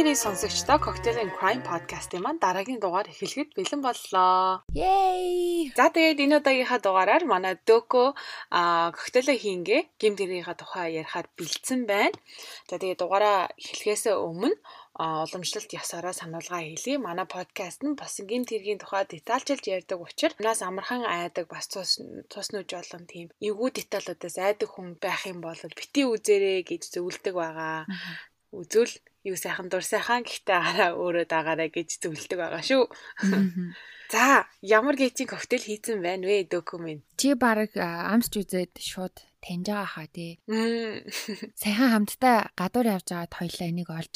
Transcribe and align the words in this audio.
хэрэг 0.00 0.16
сонсогчдоо 0.16 0.78
Cocktail 0.80 1.18
and 1.20 1.32
Crime 1.36 1.60
podcast-ийн 1.60 2.24
маань 2.24 2.40
дараагийн 2.40 2.80
дугаар 2.80 3.12
эхлэхэд 3.12 3.52
бэлэн 3.52 3.84
боллоо. 3.84 4.64
Yay! 4.72 5.76
За 5.76 5.92
тэгээд 5.92 6.24
энэ 6.24 6.36
удаагийнхаа 6.40 6.80
дугаараар 6.80 7.24
манай 7.28 7.54
Дөкө 7.68 8.16
а 8.48 8.96
коктейло 8.96 9.36
хийнгээ 9.36 9.82
гим 10.00 10.16
тэрийнхаа 10.16 10.56
тухай 10.56 11.04
ярихаар 11.04 11.28
бэлдсэн 11.36 11.84
байна. 11.84 12.16
За 12.64 12.80
тэгээд 12.80 12.96
дугаараа 12.96 13.52
эхлэхээс 13.60 14.08
өмнө 14.08 14.56
уламжлалт 15.00 15.70
ясаараа 15.72 16.12
сануулга 16.12 16.58
хийлье. 16.60 16.98
Манай 16.98 17.24
подкаст 17.24 17.80
нь 17.84 17.96
бас 18.00 18.20
гин 18.20 18.44
тэргийн 18.44 18.80
тухай 18.80 19.04
детальчилж 19.04 19.64
ярьдаг 19.76 20.00
учраас 20.00 20.36
нас 20.40 20.60
амархан 20.60 21.04
айдаг 21.04 21.46
бас 21.48 21.64
цус 21.72 22.00
цуснууж 22.32 22.68
болон 22.68 23.04
тийм 23.12 23.26
эвгүй 23.48 23.70
деталуудаас 23.72 24.36
айдаг 24.36 24.68
хүн 24.72 24.88
байх 25.00 25.22
юм 25.32 25.40
бол 25.40 25.60
бити 25.78 26.02
үзээрэй 26.04 26.60
гэж 26.70 26.82
зөвлөдөг 26.94 27.34
байгаа. 27.36 27.88
Үзвэл 28.50 28.94
юу 29.24 29.36
сайхан 29.38 29.70
дур 29.70 29.84
сайхан 29.84 30.26
гэхдээ 30.26 30.58
гараа 30.58 30.90
өөрөө 30.98 31.26
дагаарай 31.30 31.70
гэж 31.70 32.02
зөвлөдөг 32.02 32.38
байгаа 32.40 32.62
шүү. 32.66 32.84
За 34.12 34.50
ямар 34.58 34.98
гейцийн 34.98 35.30
коктейл 35.30 35.62
хийцэн 35.62 36.02
байна 36.02 36.26
вэ 36.26 36.50
документ? 36.50 37.06
Чи 37.14 37.38
баг 37.38 37.70
амсч 37.78 38.42
үзээд 38.42 38.82
шууд 38.82 39.14
таньж 39.40 39.66
байгаа 39.72 39.88
хаа 39.88 40.08
тий. 40.12 40.38
Сайхан 41.60 41.90
хамтдаа 41.92 42.52
гадуур 42.54 42.86
явж 42.96 43.08
байгаад 43.08 43.34
хоёлаа 43.34 43.68
энийг 43.72 43.90
олж 43.90 44.14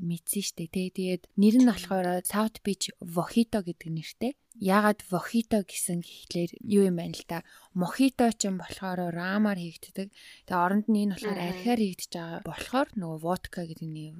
мэдсэн 0.00 0.42
штэ 0.42 0.66
тий. 0.72 0.88
Тэгээд 0.90 1.22
нэр 1.36 1.54
нь 1.60 1.68
болохоор 1.68 2.24
South 2.24 2.64
Beach 2.64 2.88
Mojito 3.04 3.60
гэдэг 3.60 3.90
нэртэй. 3.92 4.32
Ягаад 4.56 5.04
Mojito 5.12 5.60
гэсэн 5.60 6.00
гэхлээр 6.00 6.50
юу 6.64 6.88
юм 6.88 6.96
байна 6.96 7.12
л 7.12 7.28
та. 7.28 7.44
Mojito 7.76 8.24
ч 8.32 8.48
юм 8.48 8.56
болохоор 8.56 9.12
рамаар 9.12 9.60
хийгддэг. 9.60 10.08
Тэгээд 10.08 10.50
оронд 10.56 10.86
нь 10.88 11.04
энэ 11.04 11.12
болохоор 11.20 11.40
архиар 11.40 11.80
хийгдэж 11.80 12.10
байгаа 12.16 12.40
болохоор 12.48 12.88
нөгөө 12.96 13.18
vodka 13.20 13.60
гэдэг 13.68 13.90
нэр 13.92 14.12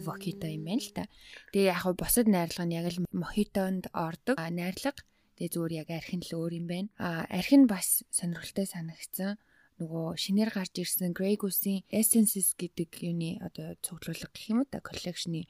Mojito 0.00 0.48
юм 0.48 0.64
байна 0.64 0.80
л 0.80 0.92
та. 0.96 1.04
Тэгээ 1.52 1.70
яг 1.76 1.80
хөө 1.84 1.94
бусад 2.00 2.26
найрлага 2.32 2.64
нь 2.64 2.76
яг 2.80 2.86
л 2.88 3.04
Mojito-нд 3.12 3.92
ордог. 3.92 4.40
Найрлага 4.40 5.04
Тэгээ 5.36 5.52
зүгээр 5.52 5.74
яг 5.84 5.88
архин 5.92 6.24
л 6.24 6.32
өөр 6.32 6.52
юм 6.56 6.66
байна. 6.66 6.88
А 6.96 7.28
архин 7.28 7.68
бас 7.68 8.00
сонирхолтой 8.08 8.64
санагдсан 8.64 9.36
нөгөө 9.76 10.16
шинээр 10.16 10.50
гарч 10.56 10.74
ирсэн 10.80 11.12
Grey 11.12 11.36
Goose-ийн 11.36 11.84
Essences 11.92 12.56
гэдэг 12.56 12.90
юуны 13.04 13.36
одоо 13.44 13.76
цуглуулга 13.84 14.32
гэх 14.32 14.48
юм 14.48 14.64
уу 14.64 14.68
та 14.68 14.80
коллекшны 14.80 15.44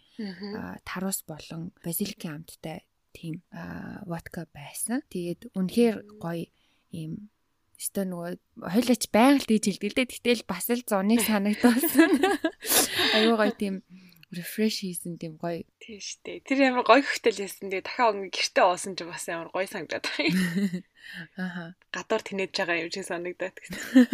тарус 0.83 1.22
болон 1.22 1.70
базиликийн 1.86 2.42
амттай 2.42 2.83
тийм 3.14 3.46
водка 4.05 4.50
байсан. 4.50 5.06
Тэгээд 5.08 5.55
үнэхээр 5.55 5.96
гоё 6.18 6.50
ийм 6.91 7.30
Өстө 7.77 8.08
нөгөө 8.08 8.41
хойлооч 8.72 9.05
байнга 9.12 9.44
л 9.44 9.48
дийж 9.52 9.64
хэлдэг 9.68 9.92
л 9.92 9.96
дээ. 10.00 10.08
Гэтэл 10.08 10.48
бас 10.48 10.64
л 10.72 10.80
зуныг 10.80 11.20
санагдсан. 11.20 11.77
Аюу 13.20 13.36
гоё 13.36 13.52
тийм 13.52 13.84
refresh 14.34 14.82
хийсэн 14.82 15.19
тийм 15.22 15.38
гоё. 15.38 15.62
Тийм 15.78 16.02
шүү 16.02 16.19
дээ. 16.27 16.38
Тэр 16.42 16.58
ямар 16.66 16.82
гоё 16.82 17.02
хөхтөл 17.06 17.46
яасан 17.46 17.70
тэгээ 17.70 17.86
дахиад 17.86 18.14
өнгө 18.19 18.34
гэртээ 18.34 18.64
уусан 18.66 18.92
ч 18.98 19.06
бас 19.06 19.24
ямар 19.30 19.50
гоё 19.55 19.66
санагдаад 19.70 20.06
байна. 20.10 20.41
Аха. 21.46 21.64
Гадуур 21.94 22.22
тэнэж 22.27 22.50
байгаа 22.58 22.83
юм 22.83 22.91
шиг 22.91 23.06
санагдаад. 23.06 23.56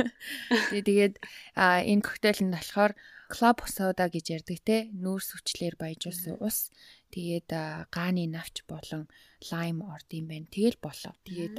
Тэгээ 0.68 0.84
тэгээд 0.84 1.14
энэ 1.56 2.04
коктейл 2.04 2.40
нь 2.44 2.52
болохоор 2.52 2.92
club 3.32 3.58
soda 3.64 4.04
гэж 4.12 4.26
ярддаг 4.36 4.60
те 4.60 4.76
нүүрс 4.92 5.32
хүчлэр 5.32 5.80
баяжуулсан 5.80 6.36
ус 6.44 6.68
тэгээд 7.16 7.48
гааны 7.88 8.28
навч 8.28 8.68
болон 8.68 9.08
лайм 9.48 9.80
орд 9.80 10.08
юм 10.12 10.28
байна. 10.28 10.52
Тэгэл 10.52 10.76
болов. 10.76 11.16
Тэгээд 11.24 11.56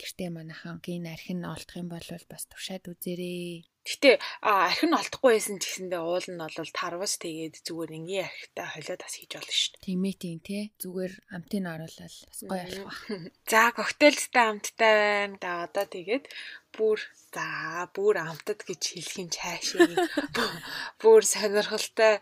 гэртээ 0.00 0.30
манайхан 0.32 0.80
гин 0.80 1.04
архин 1.04 1.44
олдох 1.44 1.76
юм 1.76 1.92
бол 1.92 2.08
бас 2.32 2.44
туршаад 2.48 2.88
үзээрэй. 2.88 3.68
Гэтэ 3.88 4.10
архин 4.44 4.92
олдохгүй 4.92 5.32
байсан 5.32 5.56
ч 5.56 5.64
гэсэндээ 5.64 6.02
уул 6.04 6.26
нь 6.28 6.36
бол 6.36 6.70
тарвас 6.76 7.16
тэгээд 7.16 7.64
зүгээр 7.64 7.90
ингийн 7.96 8.28
архитай 8.28 8.66
холио 8.68 8.96
тас 9.00 9.14
хийж 9.16 9.32
болно 9.32 9.54
шүү 9.56 9.72
дээ. 9.72 9.86
Тийм 9.88 10.02
ээ 10.04 10.16
тийм 10.20 10.38
тий. 10.44 10.64
Зүгээр 10.76 11.12
амтыг 11.32 11.64
оруулаад 11.64 12.14
бас 12.28 12.40
гоё 12.44 12.64
болох 12.68 12.84
ба. 12.84 12.92
За 13.52 13.62
коктейлстай 13.72 14.44
амттай 14.52 14.92
байна. 15.00 15.36
Да 15.40 15.50
одоо 15.64 15.86
тэгээд 15.88 16.24
бүр 16.76 16.98
за 17.32 17.48
бүр 17.96 18.14
амтад 18.20 18.60
гэж 18.68 18.82
хэлхийн 18.92 19.30
цаашаа 19.32 19.88
бүр 21.00 21.20
сонирхолтой 21.24 22.20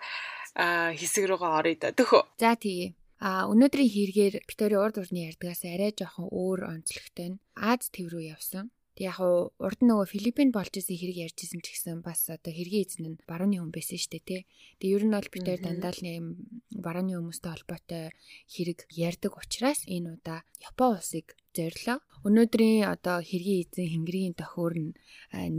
хэсэг 0.55 1.25
рүүгээ 1.27 1.53
оръё 1.59 1.77
да. 1.83 1.91
Төхөө. 1.99 2.23
За 2.39 2.55
тэгээ. 2.55 2.95
А 3.17 3.49
өнөөдрийн 3.49 3.91
хэрэгээр 3.91 4.35
Виктори 4.45 4.77
урд 4.77 5.01
урны 5.01 5.25
ярьдгаас 5.33 5.65
арай 5.65 5.93
жоохон 5.97 6.29
өөр 6.29 6.61
онцлогтой 6.69 7.29
нь 7.33 7.41
Аз 7.57 7.89
төв 7.89 8.13
рүү 8.13 8.37
явсан. 8.37 8.69
Тэг 8.97 9.13
яг 9.13 9.21
уу 9.21 9.53
урд 9.61 9.81
нь 9.85 9.93
нөгөө 9.93 10.09
Филиппин 10.09 10.51
болж 10.57 10.73
исэн 10.73 10.97
хэрэг 10.97 11.19
ярьж 11.29 11.39
исэн 11.45 11.61
ч 11.61 11.77
гэсэн 11.77 12.01
бас 12.01 12.33
одоо 12.33 12.49
хэргийн 12.49 12.89
эзэн 12.89 13.05
нь 13.13 13.21
барууны 13.29 13.61
хүн 13.61 13.69
байсан 13.69 14.01
шүү 14.01 14.13
дээ 14.17 14.25
тий. 14.25 14.43
Тэг 14.81 14.89
ер 14.97 15.05
нь 15.05 15.13
бол 15.13 15.29
бид 15.29 15.45
хоёр 15.45 15.61
дандаа 15.61 15.93
л 15.93 16.01
юм 16.01 16.27
барууны 16.73 17.13
хүмүүстэй 17.21 17.53
холбоотой 17.53 18.05
хэрэг 18.49 18.79
ярьдаг 18.89 19.33
учраас 19.37 19.85
энэ 19.85 20.17
удаа 20.17 20.41
Япон 20.65 20.97
улсыг 20.97 21.37
зориулаа. 21.53 22.01
Өнөөдрийн 22.25 22.89
одоо 22.89 23.21
хэргийн 23.21 23.69
эзэн 23.69 23.93
Хингэрийн 23.93 24.33
тохиор 24.33 24.75
нь 24.81 24.93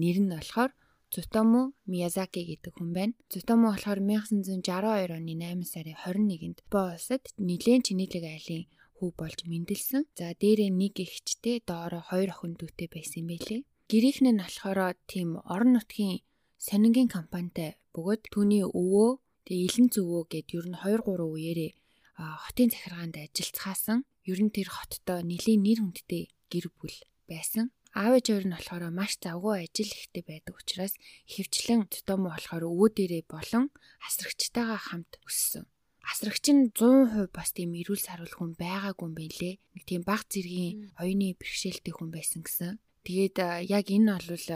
нэр 0.01 0.17
нь 0.17 0.33
болохоор 0.33 0.73
Цутому 1.13 1.77
Миязаки 1.85 2.41
гэдэг 2.41 2.73
хүн 2.73 2.91
байна. 2.97 3.13
Цутому 3.29 3.69
болохоор 3.69 4.01
1962 4.01 5.13
оны 5.13 5.33
8 5.37 5.61
сарын 5.61 5.93
21-нд 5.93 6.57
Япон 6.65 6.97
улсад 6.97 7.23
нэлээд 7.37 7.85
чинэлэг 7.85 8.25
айлын 8.27 8.65
хүү 8.97 9.09
болж 9.13 9.39
мэндэлсэн. 9.45 10.09
За 10.17 10.33
дээрээ 10.33 10.73
нэг 10.73 10.97
эгчтэй 11.05 11.61
доороо 11.69 12.01
хоёр 12.09 12.33
охин 12.33 12.57
дүүтэй 12.57 12.89
байсан 12.89 13.21
юм 13.21 13.27
байлээ. 13.31 13.61
Гэрийнх 13.91 14.19
нь 14.25 14.41
болохоор 14.41 14.97
тийм 15.05 15.29
орон 15.45 15.71
нутгийн 15.77 16.25
сонингийн 16.57 17.07
компанитай 17.07 17.77
бөгөөд 17.93 18.21
түүний 18.33 18.65
өвөө 18.65 19.09
тэгээ 19.45 19.65
илэн 19.69 19.87
зүвөө 19.93 20.23
гэд 20.33 20.47
ер 20.57 20.65
нь 20.67 20.77
2 20.81 21.05
3 21.05 21.23
үеэрээ 21.23 21.71
хотын 22.17 22.69
захиргаанд 22.73 23.15
ажиллацгаасан. 23.21 23.99
Ер 24.25 24.39
нь 24.41 24.51
тэр 24.51 24.67
хоттой 24.73 25.21
нэлийн 25.21 25.61
нэр 25.61 25.79
хүндтэй 25.85 26.23
гэр 26.51 26.65
бүл 26.73 26.97
байсан. 27.29 27.69
Аав 27.93 28.13
ээж 28.17 28.27
хоёр 28.33 28.45
нь 28.49 28.55
болохоор 28.57 28.83
маш 28.91 29.21
завгүй 29.21 29.55
ажил 29.63 29.91
ихтэй 29.93 30.23
байдаг 30.25 30.55
учраас 30.57 30.93
хөвчлэн 31.31 31.87
том 32.07 32.25
болохоор 32.25 32.63
өвөө 32.65 32.89
дээрээ 32.97 33.23
болон 33.29 33.65
асрагчтайгаа 34.07 34.81
хамт 34.89 35.11
өссөн 35.29 35.65
асрагч 36.07 36.45
нь 36.55 36.71
100% 36.71 37.35
бас 37.35 37.51
тийм 37.51 37.75
эрүүл 37.75 37.99
саруул 37.99 38.31
хүн 38.31 38.55
байгаагүй 38.55 39.05
юм 39.07 39.15
байлээ. 39.19 39.53
Нэг 39.75 39.83
тийм 39.83 40.01
баг 40.07 40.23
зэргийн 40.31 40.95
оюуны 40.95 41.35
бэрхшээлтэй 41.35 41.93
хүн 41.93 42.09
байсан 42.15 42.41
гэсэн. 42.47 42.79
Тэгээд 43.03 43.37
яг 43.67 43.85
энэ 43.91 44.15
бол 44.15 44.47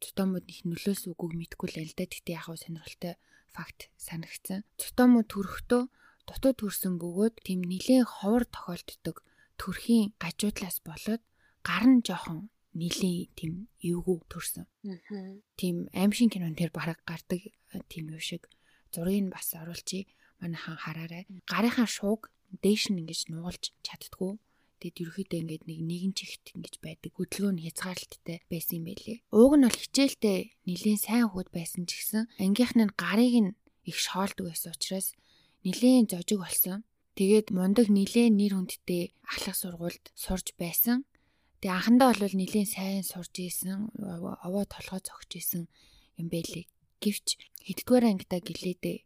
цутомууд 0.00 0.44
их 0.48 0.64
нөлөөс 0.64 1.08
үгүйг 1.12 1.32
мэдгүй 1.36 1.68
л 1.72 1.78
л 1.84 1.94
да. 1.96 2.04
Тэгтээ 2.08 2.36
яг 2.40 2.48
сонирхолтой 2.48 3.14
факт 3.52 3.92
санагдсан. 3.96 4.64
Цутомууд 4.80 5.28
төрөхдөө 5.28 5.82
дутуу 6.28 6.52
төрсөн 6.56 6.96
бөгөөд 7.00 7.34
тийм 7.46 7.60
нилээн 7.64 8.04
ховор 8.04 8.44
тохиолддог 8.48 9.22
төрхийн 9.60 10.12
гажуудлаас 10.20 10.82
болоод 10.84 11.22
гар 11.64 11.84
нь 11.86 12.04
жоохон 12.04 12.50
нилийн 12.76 13.30
тийм 13.38 13.52
эвгүй 13.80 14.20
төрсөн. 14.28 14.66
Тийм 15.56 15.88
аимшиг 15.96 16.32
кинон 16.32 16.58
тэр 16.58 16.70
бараг 16.74 17.00
гардаг 17.08 17.40
тийм 17.88 18.12
юм 18.12 18.20
шиг 18.20 18.48
зургийг 18.92 19.32
бас 19.32 19.54
оруулчих 19.56 20.12
манайхан 20.40 20.76
хараарай. 20.80 21.24
Гарынхаа 21.48 21.88
шууг 21.88 22.30
дээш 22.62 22.90
нь 22.90 23.00
ингэж 23.00 23.20
нуулж 23.32 23.72
чаддгүй. 23.86 24.38
Тэгэд 24.76 25.00
ерөөхдөө 25.02 25.40
ингээд 25.40 25.64
нэг 25.64 25.80
нэгэн 25.88 26.12
чихт 26.12 26.52
ингэж 26.52 26.74
байдаг. 26.84 27.10
Хөдөлгөөн 27.16 27.56
нь 27.56 27.64
хязгаарлалттай 27.64 28.38
байсан 28.52 28.76
юм 28.76 28.84
байлээ. 28.92 29.18
Ууг 29.32 29.52
нь 29.56 29.64
бол 29.64 29.80
хичээлдээ 29.80 30.38
нэлийн 30.68 31.00
сайн 31.00 31.26
хүүд 31.32 31.48
байсан 31.48 31.88
ч 31.88 31.96
гэсэн 31.96 32.28
ангийнх 32.36 32.74
нь 32.76 32.92
гарыг 32.92 33.34
нь 33.40 33.56
их 33.88 33.96
шоолдог 33.96 34.52
байсан 34.52 34.76
учраас 34.76 35.16
нэлийн 35.64 36.04
зожиг 36.12 36.44
болсон. 36.44 36.84
Тэгээд 37.16 37.48
мундаг 37.56 37.88
нэлийн 37.88 38.36
нэр 38.36 38.52
хүндтэй 38.52 39.16
ахлах 39.24 39.56
сургуульд 39.56 40.12
сурж 40.12 40.52
байсан. 40.60 41.08
Тэгээ 41.64 41.72
анхандаа 41.72 42.12
бол 42.12 42.36
нэлийн 42.36 42.68
сайн 42.68 43.00
сурж 43.00 43.32
исэн, 43.40 43.88
овоо 44.44 44.64
толгой 44.68 45.00
зогч 45.00 45.40
исэн 45.40 45.64
юм 46.20 46.28
байлээ. 46.28 46.68
Гэвч 47.00 47.40
хэддүгээр 47.64 48.04
ангидаа 48.12 48.40
гэлээдээ 48.44 48.96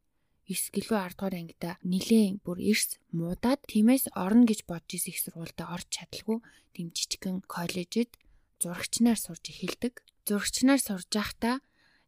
9 0.50 0.74
гэлөө 0.74 0.98
10 0.98 1.14
дугаар 1.14 1.34
ангида 1.38 1.70
нилээн 1.86 2.42
бүр 2.42 2.58
эрс 2.58 2.98
муудаад 3.14 3.62
тиймээс 3.70 4.10
орно 4.18 4.50
гэж 4.50 4.66
бодож 4.66 4.98
исэн 4.98 5.14
их 5.14 5.22
сургуультай 5.22 5.66
орж 5.70 5.86
чадалгүй 5.94 6.38
тийм 6.74 6.90
жижигхэн 6.90 7.38
коллежид 7.46 8.10
зурагчнаар 8.58 9.14
сурж 9.14 9.44
эхэлдэг. 9.46 10.02
Зурагчнаар 10.26 10.82
сурж 10.82 11.06
байхдаа 11.06 11.62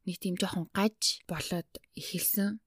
нэг 0.06 0.16
тийм 0.18 0.34
жоохон 0.42 0.66
гаж 0.74 1.22
болоод 1.30 1.70
эхэлсэн. 1.94 2.58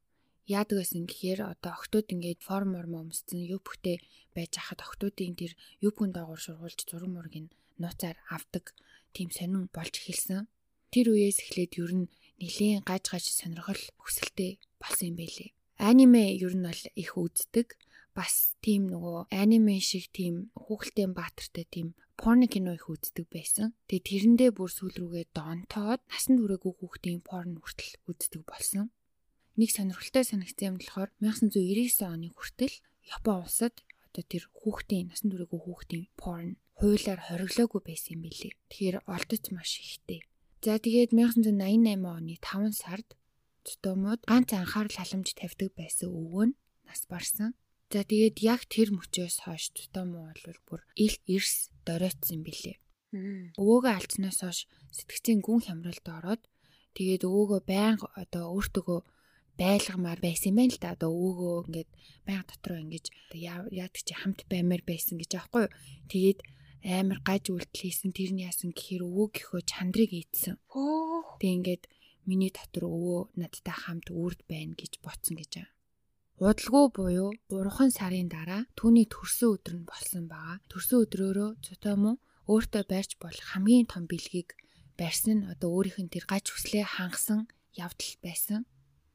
Яадаг 0.48 0.80
байсан 0.80 1.04
гэхээр 1.12 1.44
одоо 1.44 1.72
октод 1.75 2.07
ингээд 2.07 2.39
форм 2.39 2.80
мормо 2.80 3.04
өмссөн 3.04 3.44
юг 3.44 3.68
бүхтэй 3.68 4.00
байж 4.31 4.56
хахад 4.56 4.80
октодын 4.80 5.36
тэр 5.36 5.60
юбгүн 5.83 6.16
доогоор 6.16 6.39
шургуулж 6.39 6.88
зураг 6.88 7.12
мургийг 7.12 7.51
нууцаар 7.75 8.16
авдаг 8.31 8.72
тийм 9.12 9.27
сонин 9.27 9.68
болж 9.75 9.92
эхэлсэн. 10.00 10.48
Тэр 10.88 11.12
үеэс 11.12 11.44
эхлээд 11.44 11.75
ер 11.83 11.92
нь 12.00 12.12
нэлийн 12.39 12.80
гаж 12.88 13.12
гаж 13.12 13.27
сонирхол 13.27 13.83
хүсэлтэй 14.00 14.56
болсон 14.80 15.12
юм 15.12 15.19
байлээ 15.19 15.51
аниме 15.77 16.36
ер 16.39 16.54
нь 16.56 16.66
бол 16.66 16.83
их 16.95 17.12
үздэг. 17.18 17.77
Бас 18.16 18.56
тийм 18.63 18.88
нөгөө 18.88 19.27
аниме 19.31 19.80
шиг 19.83 20.07
тийм 20.16 20.50
хүүхэлдэйн 20.56 21.12
баатартай 21.12 21.66
тийм 21.68 21.88
порно 22.16 22.48
кино 22.48 22.72
их 22.74 22.88
үздэг 22.88 23.27
байсан. 23.27 23.75
Тэгээ 23.92 24.07
тэрэндээ 24.07 24.50
бүр 24.56 24.72
сүүл 24.72 24.95
рүүгээ 24.95 25.25
донтоод 25.36 26.01
насан 26.07 26.39
туршаагүй 26.39 26.74
хүүхдийн 26.80 27.19
порно 27.19 27.60
хүртэл 27.60 28.00
үздэг 28.07 28.44
болсон. 28.48 28.88
нэг 29.56 29.72
сонирхолтой 29.72 30.24
санагдсан 30.27 30.68
юм 30.68 30.75
болохоор 30.80 31.10
1999 31.24 32.04
оны 32.04 32.27
хүртэл 32.36 32.75
Япон 33.07 33.44
улсад 33.44 33.75
одоо 34.12 34.24
тэр 34.27 34.44
хүүхдийн 34.51 35.12
насан 35.12 35.31
туршаагүй 35.31 35.60
хүүхдийн 35.63 36.06
porn 36.19 36.50
хуулиар 36.80 37.19
хориглоогүй 37.24 37.81
байсан 37.83 38.19
юм 38.19 38.22
билий. 38.27 38.54
Тэгэхээр 38.72 38.98
олдож 39.07 39.44
маш 39.56 39.72
ихтэй. 39.80 40.27
За 40.60 40.75
тэгээд 40.75 41.12
1988 41.16 42.04
оны 42.04 42.36
5 42.39 42.75
сард 42.75 43.07
Цутомод 43.65 44.21
ганц 44.29 44.50
анхаарал 44.53 44.95
халамж 44.95 45.33
тавьдаг 45.33 45.71
байсан 45.73 46.09
өвөө 46.13 46.45
нь 46.53 46.57
нас 46.88 47.01
барсан. 47.09 47.57
За 47.91 48.01
тэгээд 48.06 48.38
яг 48.45 48.62
тэр 48.69 48.94
мөчөөс 48.94 49.45
хойш 49.45 49.73
Цутомо 49.77 50.29
бол 50.29 50.59
бүр 50.67 50.81
ил 50.94 51.15
эрс 51.25 51.73
доройтсон 51.85 52.45
билий. 52.45 52.77
Өвөөгөө 53.57 53.94
алдсанаас 53.97 54.39
хойш 54.41 54.59
сэтгцийн 54.94 55.39
гүн 55.45 55.62
хямралд 55.65 56.06
ороод 56.06 56.44
тэгээд 56.97 57.23
өвөөгөө 57.29 57.62
байнга 57.65 58.07
одоо 58.21 58.53
өөртөөгөө 58.53 59.00
байлгамаар 59.62 60.19
байсан 60.19 60.51
юм 60.51 60.57
байна 60.59 60.73
л 60.75 60.81
да. 60.83 60.94
Одоо 60.95 61.12
өвөөгөө 61.15 61.65
ингээд 61.65 61.89
байнга 62.27 62.50
дотроо 62.51 62.77
ингэж 62.83 63.06
яадаг 63.33 64.01
чи 64.03 64.13
хамт 64.13 64.39
баймаар 64.51 64.83
байсан 64.83 65.15
гэж 65.17 65.31
аахгүй 65.39 65.63
юу. 65.65 65.73
Тэгээд 66.12 66.39
амар 66.85 67.19
гаж 67.23 67.44
үйлдэл 67.50 67.81
хийсэн 67.81 68.12
тэр 68.13 68.31
нь 68.35 68.45
яасан 68.45 68.69
гэхээр 68.75 69.03
өвөө 69.07 69.27
гихөө 69.33 69.62
чандрыг 69.65 70.12
ийдсэн. 70.13 70.59
Тэг 71.39 71.51
ингээд 71.57 71.83
миний 72.30 72.51
дотор 72.51 72.86
өвөө 72.89 73.22
надтай 73.39 73.75
хамт 73.75 74.07
үрд 74.12 74.44
байна 74.50 74.74
гэж 74.75 75.00
ботсон 75.06 75.38
гэж 75.39 75.51
байгаа. 75.56 75.74
Удалгүй 76.36 76.86
буюу 76.98 77.30
3 77.48 77.95
сарын 77.95 78.27
дараа 78.27 78.68
түүний 78.75 79.07
төрсөн 79.07 79.56
өдөр 79.56 79.75
нь 79.80 79.88
болсон 79.88 80.27
байгаа. 80.27 80.60
Төрсөн 80.68 81.07
өдрөөрөө 81.07 81.50
цотомо 81.63 82.12
өөртөө 82.51 82.83
барьж 82.92 83.12
болох 83.24 83.48
хамгийн 83.56 83.88
том 83.88 84.04
бэлгийг 84.12 84.50
барьсан 85.00 85.36
нь 85.39 85.48
одоо 85.48 85.69
өөрийнх 85.75 86.00
нь 86.04 86.12
тэр 86.12 86.25
гаж 86.27 86.45
хүслээ 86.51 86.86
хангасан 86.86 87.48
явдал 87.74 88.13
байсан. 88.19 88.62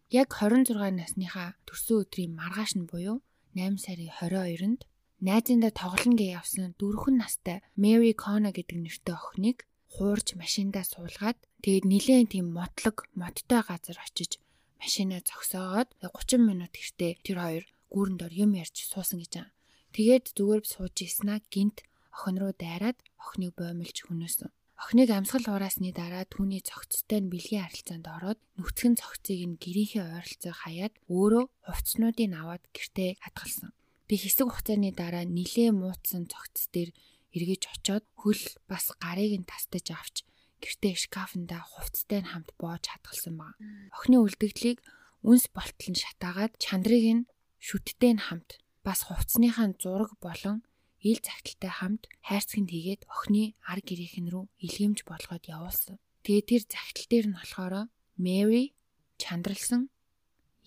Яг 0.09 0.33
26 0.33 0.75
насныхаа 0.97 1.61
төрсөн 1.69 2.01
өдрийн 2.03 2.33
маргааш 2.41 2.73
нь 2.81 2.89
буюу 2.89 3.21
8 3.53 3.77
сарын 3.85 4.11
22-нд 4.17 4.81
найзындаа 5.21 5.73
тоглоно 5.77 6.17
гэж 6.17 6.31
явсан 6.41 6.73
дөрвөн 6.81 7.17
настай 7.21 7.61
Мэри 7.77 8.17
Кона 8.17 8.51
гэдэг 8.57 8.79
нэртэй 8.81 9.15
охиныг 9.15 9.69
хуурж 9.95 10.27
машиндаа 10.43 10.85
суулгаад 10.87 11.39
тэгээд 11.63 11.85
нилээн 11.93 12.29
тийм 12.31 12.47
мотлог 12.59 12.97
модтой 13.21 13.61
газар 13.67 13.99
очиж 14.07 14.39
машинаа 14.81 15.21
зогсоогоод 15.21 15.89
30 16.01 16.41
минут 16.49 16.73
гэртээ 16.73 17.13
тэр 17.27 17.39
хоёр 17.45 17.65
гүүрэндор 17.93 18.33
юм 18.33 18.51
ярьж 18.63 18.77
суусан 18.87 19.19
гэж 19.21 19.33
байгаа. 19.35 19.55
Тэгээд 19.95 20.25
зүгээр 20.37 20.63
сууж 20.65 20.97
ийснаа 21.03 21.39
гинт 21.53 21.83
охин 22.15 22.37
руу 22.41 22.53
дайраад 22.55 22.99
охиныг 23.19 23.53
боомлж 23.59 23.97
хөнөөсөн. 24.07 24.51
Охиныг 24.81 25.11
амьсгал 25.13 25.45
ураасны 25.53 25.93
дараа 25.93 26.25
түүний 26.25 26.63
цогцтой 26.65 27.21
нь 27.21 27.29
бэлгийн 27.29 27.69
харилцаанд 27.69 28.07
ороод 28.09 28.41
нүцгэн 28.57 28.95
цогцыг 28.97 29.41
нь 29.45 29.61
гэрийнхээ 29.61 30.05
ойролцоо 30.09 30.55
хаяад 30.57 30.95
өөрөө 31.13 31.45
хувцснуудыг 31.69 32.31
аваад 32.33 32.65
гэртээ 32.73 33.11
хадгалсан. 33.21 33.77
Би 34.09 34.15
хэсэг 34.17 34.49
хугацааны 34.49 34.91
дараа 34.97 35.29
нилээ 35.29 35.71
муутсан 35.77 36.25
цогц 36.33 36.73
дээр 36.73 36.91
эргэж 37.37 37.63
очоод 37.75 38.05
хөл 38.19 38.43
бас 38.71 38.91
гарыг 38.99 39.33
нь 39.39 39.49
тастаж 39.49 39.87
авч 39.95 40.17
гэртээ 40.63 40.95
шкафнда 41.03 41.59
хувцтай 41.63 42.21
нь 42.23 42.31
хамт 42.31 42.51
боож 42.61 42.85
хадгалсан 42.91 43.35
баг. 43.41 43.55
Охины 43.95 44.19
үлдэгдлийг 44.21 44.79
үнс 45.25 45.49
болтол 45.57 45.89
нь 45.93 46.03
шатаагаад 46.03 46.53
чандрыг 46.61 47.07
нь 47.17 47.29
шүттэй 47.67 48.13
нь 48.17 48.25
хамт 48.27 48.61
бас 48.85 49.01
хувцсныхаа 49.09 49.73
зураг 49.81 50.13
болон 50.21 50.59
ил 51.01 51.21
загталтай 51.23 51.73
хамт 51.79 52.03
хайрцагт 52.29 52.69
хийгээд 52.69 53.03
охины 53.09 53.55
ар 53.71 53.81
гэрийнхэн 53.89 54.29
рүү 54.33 54.45
илгэмж 54.67 54.99
болгоод 55.09 55.45
явуулсан. 55.49 55.97
Тэгээ 56.25 56.45
тэр 56.51 56.63
загтал 56.69 57.07
дээр 57.09 57.27
нь 57.33 57.39
болохоор 57.39 57.75
Мэри 58.21 58.77
чандралсан 59.23 59.89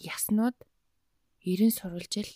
яснууд 0.02 0.58
ерэн 1.46 1.70
сурвалжил 1.70 2.32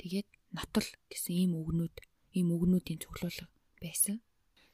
тэгээд 0.00 0.28
нотол 0.52 0.88
гэсэн 1.08 1.32
ийм 1.32 1.52
үгнүүд 1.56 1.96
ийм 2.36 2.48
үгнүүдийн 2.52 3.00
цуглуулга 3.00 3.48
байсан. 3.82 4.16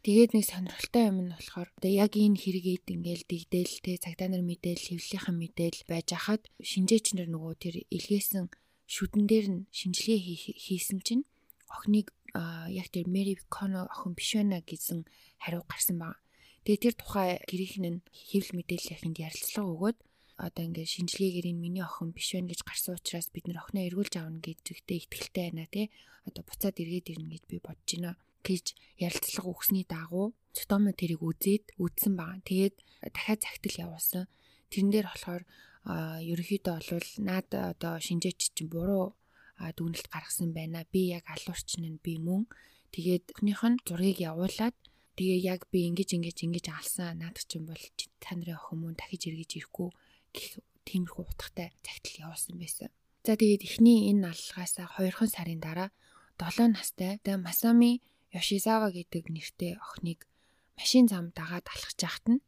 Тэгээд 0.06 0.38
нэг 0.38 0.44
сонирхолтой 0.46 1.04
юм 1.10 1.18
нь 1.26 1.34
болохоор 1.34 1.68
яг 1.82 2.12
энэ 2.14 2.38
хэрэгэд 2.38 2.86
ингээл 2.94 3.24
дигдэл 3.26 3.74
те 3.82 3.92
цагдаа 3.98 4.28
нар 4.30 4.44
мэдээл 4.46 4.78
хэвлэлийнхэн 4.86 5.36
мэдээл 5.42 5.80
байж 5.90 6.08
хахад 6.14 6.42
шинжээч 6.62 7.18
нар 7.18 7.26
нөгөө 7.26 7.54
тэр 7.58 7.76
илгээсэн 7.90 8.46
шүдэн 8.86 9.24
дээр 9.26 9.46
нь 9.50 9.60
шинжилгээ 9.74 10.20
хийсэн 10.62 11.02
чинь 11.02 11.26
охиныг 11.66 12.14
яг 12.70 12.86
тэр 12.94 13.10
Мэри 13.10 13.34
Коно 13.50 13.90
охин 13.90 14.14
биш 14.14 14.38
байна 14.38 14.62
гэсэн 14.62 15.10
хариу 15.42 15.66
гарсан 15.66 15.98
баг. 15.98 16.22
Тэгээ 16.62 16.82
тэр 16.86 16.94
тухай 16.94 17.30
гэрийнхэн 17.50 17.86
нь 17.98 18.00
хэвлэл 18.30 18.56
мэдээллийнхэнд 18.62 19.18
ярилцлага 19.26 19.72
өгөөд 19.74 19.98
одоо 20.46 20.62
ингээд 20.68 20.92
шинжилгээгээр 20.94 21.50
энэ 21.50 21.62
миний 21.64 21.84
охин 21.86 22.14
биш 22.14 22.30
байна 22.34 22.50
гэж 22.54 22.60
гарсан 22.62 22.94
учраас 22.94 23.26
бид 23.34 23.50
нэр 23.50 23.58
охиноо 23.58 23.86
эргүүлж 23.88 24.14
аавна 24.20 24.38
гэдэгтээ 24.44 24.98
итгэлтэй 25.02 25.44
байна 25.50 25.66
тий. 25.66 25.86
Одоо 26.28 26.42
буцаад 26.46 26.76
эргээд 26.78 27.10
ирнэ 27.10 27.30
гэж 27.34 27.44
би 27.50 27.56
бодож 27.58 27.90
байна 27.90 28.14
гэж 28.46 28.64
ярилцлага 29.02 29.50
өгсөний 29.50 29.86
дагуу 29.90 30.32
Цотомо 30.56 30.96
тэрийг 30.96 31.20
үзээд 31.20 31.76
үдсэн 31.76 32.16
байгаа. 32.16 32.40
Тэгээд 32.48 32.76
дахиад 33.12 33.44
загтал 33.44 33.76
явуулсан. 33.84 34.24
Тэрэн 34.72 34.88
дээр 34.88 35.06
болохоор 35.12 35.42
ерөнхийдөө 35.84 36.76
бол 36.80 37.08
наад 37.20 37.48
одоо 37.52 38.00
шинжээч 38.00 38.56
чинь 38.56 38.72
буруу 38.72 39.12
дүгнэлт 39.60 40.08
гаргасан 40.08 40.56
байна. 40.56 40.88
Би 40.88 41.12
яг 41.12 41.28
алуурч 41.28 41.76
нь 41.76 42.00
би 42.00 42.16
мөн. 42.16 42.48
Тэгээд 42.88 43.36
өхнийх 43.36 43.62
нь 43.68 43.80
зургийг 43.84 44.24
явуулаад 44.24 44.72
тэгээ 45.20 45.40
яг 45.44 45.68
би 45.68 45.92
ингэж 45.92 46.16
ингэж 46.16 46.38
ингэж 46.48 46.66
алсан. 46.72 47.20
Наад 47.20 47.36
чинь 47.44 47.68
бол 47.68 47.82
та 48.24 48.32
нарын 48.32 48.56
охин 48.56 48.80
мөн 48.80 48.94
дахиж 48.96 49.28
эргэж 49.28 49.60
ирэхгүй 49.60 49.90
гэх 50.32 50.64
тиймэрхүү 50.88 51.24
утгатай 51.28 51.76
загтал 51.84 52.32
явуулсан 52.32 52.56
байсан. 52.56 52.88
За 53.28 53.36
тэгээд 53.36 53.60
эхний 53.68 54.08
энэ 54.08 54.32
аллагаасаа 54.32 54.88
2хан 54.88 55.28
сарын 55.28 55.60
дараа 55.60 55.90
7 56.40 56.72
настай 56.72 57.20
Масами 57.36 58.00
Йошизава 58.36 58.88
гэдэг 58.92 59.24
нэртэй 59.32 59.72
охиныг 59.80 60.28
машин 60.76 61.08
зам 61.08 61.32
дагаад 61.32 61.66
алхаж 61.72 61.98
яхад 62.08 62.26
нь 62.32 62.44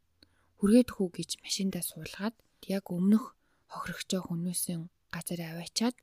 хүргээд 0.61 0.89
хүү 0.93 1.07
гэж 1.17 1.29
машиндаа 1.41 1.81
суулгаад 1.81 2.35
яг 2.69 2.85
өмнөх 2.93 3.33
хохирогчоо 3.73 4.21
хүнөөсөн 4.29 4.81
газар 5.09 5.39
аваачаад 5.49 5.97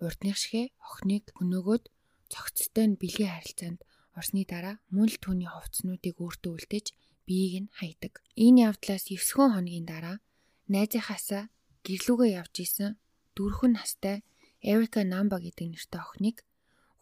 урдных 0.00 0.36
шигэ 0.40 0.62
охиныг 0.88 1.24
хөнөөгөөд 1.36 1.84
цогцтой 2.32 2.86
нь 2.88 2.98
бэлгийн 3.00 3.32
харилцаанд 3.36 3.80
орсны 4.18 4.42
дараа 4.48 4.76
мөн 4.94 5.08
л 5.12 5.18
түүний 5.20 5.50
хувцснуудыг 5.52 6.16
өөртөө 6.24 6.52
үлдээж 6.56 6.86
биеийг 7.26 7.54
нь 7.64 7.72
хайдаг. 7.78 8.12
Энэ 8.36 8.68
явдлаас 8.68 9.04
9 9.12 9.52
хоногийн 9.52 9.86
дараа 9.88 10.16
найзынхаасаа 10.72 11.44
гэрлүүгээ 11.84 12.30
явж 12.40 12.54
исэн 12.64 12.92
дөрвөн 13.36 13.72
настай 13.76 14.16
Эрика 14.62 15.02
Намба 15.04 15.36
гэдэг 15.42 15.66
нэртэй 15.68 16.00
охиныг 16.00 16.36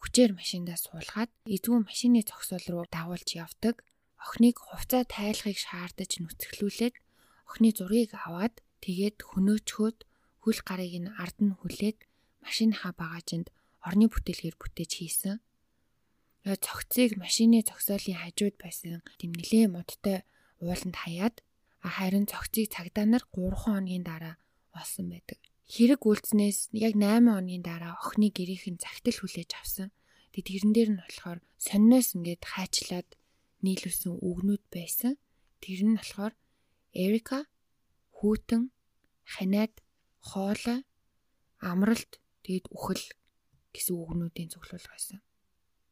хүчээр 0.01 0.31
машиндаа 0.33 0.77
суулгаад 0.81 1.31
эзгүй 1.45 1.79
машины 1.85 2.25
зогсоол 2.25 2.65
руу 2.73 2.85
дагуулж 2.89 3.29
явдаг. 3.37 3.85
Охиныг 4.17 4.57
хувцас 4.57 5.05
тайлахыг 5.05 5.57
шаардаж 5.61 6.11
нүцгэлүүлээд 6.21 6.95
охины 7.49 7.69
зургийг 7.77 8.11
аваад 8.17 8.65
тэгээд 8.81 9.17
хөнөөчхөөд 9.29 9.97
хөл 10.41 10.59
гарыг 10.65 10.93
нь 10.97 11.13
ард 11.21 11.37
нь 11.45 11.53
хүлээд 11.53 11.97
машиныхаа 12.41 12.93
багажинд 12.97 13.53
орны 13.85 14.05
бүтээлгээр 14.09 14.55
бүтээж 14.57 14.91
хийсэн. 14.97 15.37
Цогцыг 16.41 17.21
машины 17.21 17.61
зогсоолын 17.61 18.17
хажууд 18.25 18.55
байсан 18.57 19.05
тэм 19.21 19.31
нэлээ 19.37 19.69
модтой 19.69 20.25
ууланд 20.57 20.97
хаяад 20.97 21.35
харин 21.81 22.25
цогцыг 22.25 22.65
цагдаа 22.73 23.05
нар 23.05 23.23
3 23.29 23.53
хоногийн 23.53 24.01
дараа 24.05 24.35
олсон 24.73 25.13
байдаг. 25.13 25.37
Хэрэг 25.71 26.01
үйлснээс 26.03 26.59
яг 26.75 26.93
8 26.99 27.31
хоногийн 27.31 27.63
дараа 27.63 27.95
охины 28.03 28.27
гэрийнхэн 28.35 28.77
загтал 28.83 29.17
хүлээж 29.19 29.51
авсан. 29.55 29.89
Тэгээд 30.35 30.47
тэрэн 30.51 30.73
дээр 30.75 30.89
нь 30.91 31.01
болохоор 31.01 31.39
сонноос 31.55 32.07
ингээд 32.15 32.43
хайчлаад 32.43 33.09
нийлүүлсэн 33.63 34.19
үгнүүд 34.19 34.63
байсан. 34.67 35.15
Тэр 35.63 35.79
нь 35.87 35.95
болохоор 35.95 36.33
Эрика 36.91 37.47
хүүтэн 38.19 38.67
ханаад 39.23 39.73
хоолой 40.19 40.79
амралт 41.63 42.21
Тэгэд 42.41 42.73
үхэл 42.73 43.05
гэсэн 43.69 43.95
үгнүүдийн 44.01 44.49
цуглуулга 44.49 44.89
байсан. 44.89 45.21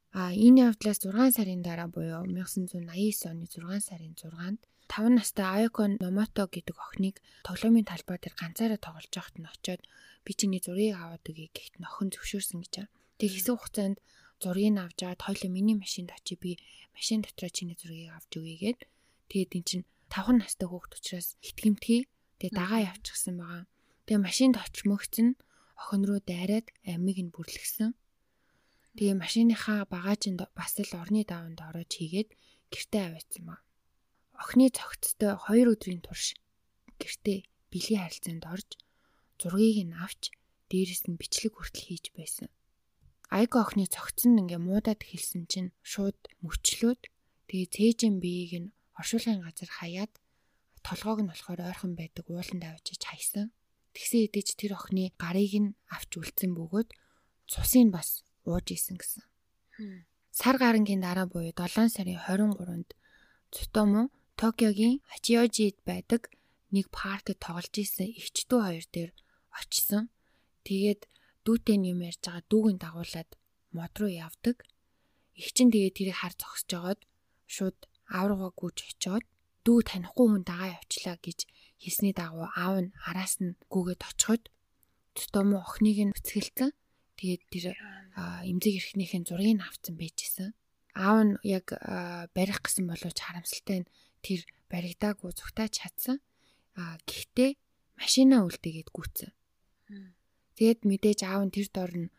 А 0.09 0.33
энэ 0.33 0.73
явдлаас 0.73 0.99
6 1.05 1.37
сарын 1.37 1.61
дараа 1.61 1.85
буюу 1.93 2.25
1989 2.25 3.29
оны 3.29 3.45
6 3.45 3.85
сарын 3.85 4.13
6-нд 4.17 4.61
5 4.89 5.13
настай 5.13 5.45
Аяко 5.45 5.85
Номото 5.85 6.49
гэдэг 6.49 6.73
охиныг 6.73 7.21
тоглоомын 7.45 7.85
талбай 7.85 8.17
дээр 8.17 8.35
ганцаараа 8.41 8.81
тоглож 8.81 9.13
байхад 9.13 9.37
нь 9.37 9.45
очиод 9.45 9.81
би 10.25 10.31
чиний 10.33 10.61
зургийг 10.65 10.97
аваад 10.97 11.21
өгье 11.29 11.53
гэхэд 11.53 11.77
нохин 11.77 12.09
зөвшөөрсөн 12.09 12.59
гэж 12.65 12.73
байна. 12.73 12.93
Тэг 13.21 13.29
хэсэг 13.29 13.53
хугацаанд 13.53 13.97
зургийг 14.41 14.75
авч 14.81 14.99
аваад 15.05 15.21
хоёлоо 15.21 15.49
миний 15.53 15.77
машинд 15.77 16.09
очие 16.17 16.37
би 16.41 16.57
машин 16.97 17.21
дотроо 17.21 17.53
чиний 17.53 17.77
зургийг 17.77 18.09
авч 18.17 18.31
өгье 18.41 18.57
гэд 18.65 18.79
тэгээд 19.29 19.51
эн 19.61 19.63
чин 19.69 19.81
5 20.09 20.41
настай 20.41 20.67
хүүхд 20.67 20.97
учраас 20.97 21.37
итгэмтгий 21.45 22.09
тэгээ 22.41 22.57
дагаа 22.57 22.81
явчихсан 22.89 23.37
байгаа. 23.37 23.63
Тэгээ 24.09 24.25
машинд 24.25 24.55
очимогц 24.57 25.15
нь 25.21 25.37
охин 25.77 26.01
руу 26.09 26.19
дайраад 26.25 26.67
амийг 26.81 27.21
нь 27.21 27.29
бүрлгсэн. 27.29 27.93
Тэгээ 28.97 29.15
машиныхаа 29.21 29.85
багажинд 29.85 30.41
бас 30.57 30.73
л 30.81 30.97
орны 30.97 31.21
даванд 31.29 31.61
ороод 31.61 31.91
хийгээд 31.93 32.33
гэртээ 32.73 33.03
аваадсан 33.05 33.43
ба. 33.45 33.55
Охины 34.39 34.71
цогцтой 34.71 35.35
2 35.35 35.67
өдрийн 35.67 35.99
турш 35.99 36.39
гэртээ 36.95 37.39
бэлгийн 37.71 38.03
харилцаанд 38.07 38.43
орж 38.47 38.69
зургийг 39.39 39.91
нь 39.91 39.99
авч 39.99 40.31
дээрэс 40.71 41.11
нь 41.11 41.19
бичлэг 41.19 41.53
хүртэл 41.59 41.85
хийж 41.91 42.05
байсан. 42.15 42.47
Айко 43.29 43.61
охины 43.61 43.85
цогцсон 43.91 44.39
ингээ 44.41 44.63
муудаад 44.63 45.03
хэлсэн 45.03 45.43
чинь 45.51 45.75
шууд 45.83 46.17
мөчлөөд 46.39 47.01
тэгээ 47.51 47.67
цээжин 47.75 48.15
биеийг 48.23 48.53
нь 48.63 48.73
оршуулгын 48.99 49.43
газар 49.43 49.69
хаяад 49.69 50.11
толгоог 50.87 51.19
нь 51.21 51.31
болохоор 51.31 51.59
ойрхон 51.69 51.93
байдаг 51.99 52.25
ууланд 52.31 52.63
авчиж 52.63 53.01
хайсан. 53.05 53.51
Тэгсэн 53.93 54.19
хэдий 54.23 54.43
ч 54.47 54.49
тэр 54.55 54.79
охины 54.79 55.11
гарыг 55.19 55.53
нь 55.59 55.75
авч 55.91 56.11
үлдсэн 56.15 56.55
бөгөөд 56.55 56.89
цусыг 57.51 57.91
бас 57.91 58.23
ууж 58.47 58.67
исэн 58.71 58.95
гэсэн. 58.97 59.23
Сар 60.31 60.55
гарангийн 60.57 61.03
дараа 61.03 61.27
буюу 61.27 61.51
7 61.51 61.91
сарын 61.91 62.17
23-нд 62.23 62.89
Цутомо 63.49 64.09
Токиогийн 64.39 65.03
Ачиожид 65.11 65.83
байдаг 65.83 66.31
нэг 66.71 66.87
паркт 66.95 67.35
тоглож 67.43 67.75
исэн 67.75 68.07
эгчдүү 68.15 68.59
хоёр 68.63 68.85
дээр 68.95 69.11
очисон. 69.51 70.07
Тэгээд 70.63 71.01
дүүтэй 71.43 71.77
юм 71.91 71.99
ярьж 72.07 72.23
байгаа 72.23 72.47
дүүгийн 72.47 72.79
дагуулад 72.79 73.29
мод 73.75 73.93
руу 73.99 74.07
явдаг. 74.07 74.63
Их 75.35 75.51
чин 75.51 75.67
тэгээ 75.75 75.91
тэрийг 75.91 76.17
хар 76.23 76.33
зогсож 76.39 76.71
жагаад 76.71 77.01
шууд 77.51 77.77
авруугаа 78.07 78.51
гүйж 78.55 78.77
очиод 78.87 79.25
дүү 79.67 79.79
танихгүй 79.91 80.27
хүн 80.31 80.43
дагаа 80.47 80.79
явчлаа 80.79 81.17
гэж 81.19 81.39
хэлсний 81.83 82.15
дагуу 82.15 82.47
аав 82.55 82.75
нь 82.79 82.95
араас 83.11 83.43
нь 83.43 83.59
гүгээд 83.67 84.07
очиход 84.07 84.43
том 85.35 85.51
охиныг 85.59 85.99
нь 85.99 86.15
бүцгэлцэн. 86.15 86.71
Тэгээд 87.19 87.43
тэр 87.51 87.65
эмзэг 88.47 88.75
эрхнийхэн 88.79 89.27
зургийг 89.27 89.59
авцсан 89.67 89.99
байжсэн. 89.99 90.55
Аав 90.95 91.17
нь 91.27 91.33
яг 91.43 91.75
барих 92.31 92.63
гэсэн 92.63 92.87
боловч 92.87 93.17
харамсалтай 93.19 93.83
нь 93.83 93.91
тэр 94.25 94.41
баригдаагүй 94.71 95.31
зүгтаа 95.33 95.67
чадсан. 95.67 96.17
А 96.79 96.97
гэхдээ 97.09 97.51
машинаа 97.99 98.47
үлдээгээд 98.47 98.89
гүйтсэн. 98.95 99.31
Тэгэд 100.55 100.79
мэдээж 100.89 101.19
аав 101.27 101.43
нь 101.47 101.53
тэр 101.55 101.67
дор 101.71 101.91
нь 101.95 102.09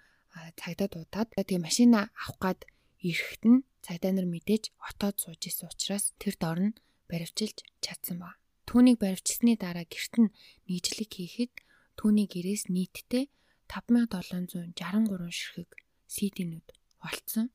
цагдаа 0.61 0.89
дуудаад 0.91 1.29
тэгээ 1.37 1.61
машина 1.67 2.11
авах 2.17 2.39
гад 2.45 2.61
ирэхэд 3.01 3.43
нь 3.49 3.65
цагдаа 3.85 4.13
нар 4.15 4.29
мэдээж 4.29 4.65
отоод 4.89 5.17
сууж 5.23 5.41
исэн 5.49 5.69
учраас 5.73 6.05
тэр 6.21 6.35
дор 6.43 6.59
нь 6.61 6.77
баривчилж 7.11 7.59
чадсан 7.85 8.17
ба. 8.23 8.37
Түүнийг 8.69 8.99
баривчсны 9.03 9.59
дараа 9.59 9.87
гэрт 9.89 10.15
нь 10.23 10.33
нийтлэг 10.69 11.11
хийхэд 11.11 11.55
түүний 11.99 12.27
гэрээс 12.31 12.71
нийтдээ 12.71 13.25
5763 13.71 15.31
ширхэг 15.31 15.71
CD-нүүд 16.11 16.69
олцсон. 17.07 17.47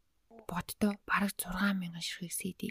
Боддоо 0.50 0.94
бараг 1.10 1.34
6000 1.36 2.00
ширхэг 2.08 2.34
CD. 2.40 2.62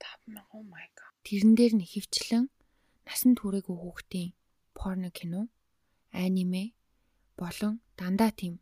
5000 0.00 0.42
oh 0.56 0.64
my 0.64 0.86
god. 0.98 1.09
Тэрэн 1.26 1.52
дээр 1.58 1.74
нь 1.76 1.90
хөвчлэн 1.90 2.44
насан 3.06 3.32
туршаагүй 3.38 3.76
хүүхдийн 3.80 4.30
порно 4.76 5.10
кино, 5.18 5.42
аниме, 6.24 6.64
болон 7.40 7.74
дандаа 7.98 8.30
тийм 8.40 8.54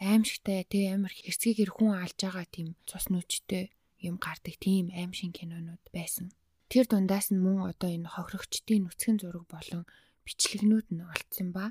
аимшигтай 0.00 0.64
тэг 0.72 0.84
амар 0.94 1.12
хэрцгийгэр 1.12 1.70
хүн 1.74 1.92
алж 2.02 2.18
байгаа 2.18 2.46
тийм 2.48 2.68
цус 2.88 3.06
нүчтэй 3.12 3.64
юм 4.08 4.16
гардаг 4.24 4.56
тийм 4.64 4.88
аим 4.96 5.12
шин 5.12 5.32
кинонууд 5.36 5.84
байсан. 5.92 6.32
Тэр 6.70 6.86
дундаас 6.88 7.28
нь 7.30 7.42
мөн 7.44 7.68
одоо 7.70 7.90
энэ 7.92 8.08
хохирогчдын 8.14 8.82
нүцгэн 8.86 9.16
зураг 9.20 9.44
болон 9.50 9.82
бичлэгнүүд 10.24 10.86
нь 10.94 11.04
олцсон 11.12 11.48
ба 11.56 11.64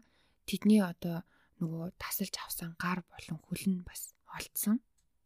тэдний 0.48 0.82
одоо 0.84 1.18
нөгөө 1.60 1.98
тасалж 2.02 2.36
авсан 2.46 2.72
гар 2.84 3.00
болон 3.12 3.38
хөл 3.46 3.66
нь 3.72 3.82
бас 3.88 4.14
олцсон. 4.38 4.78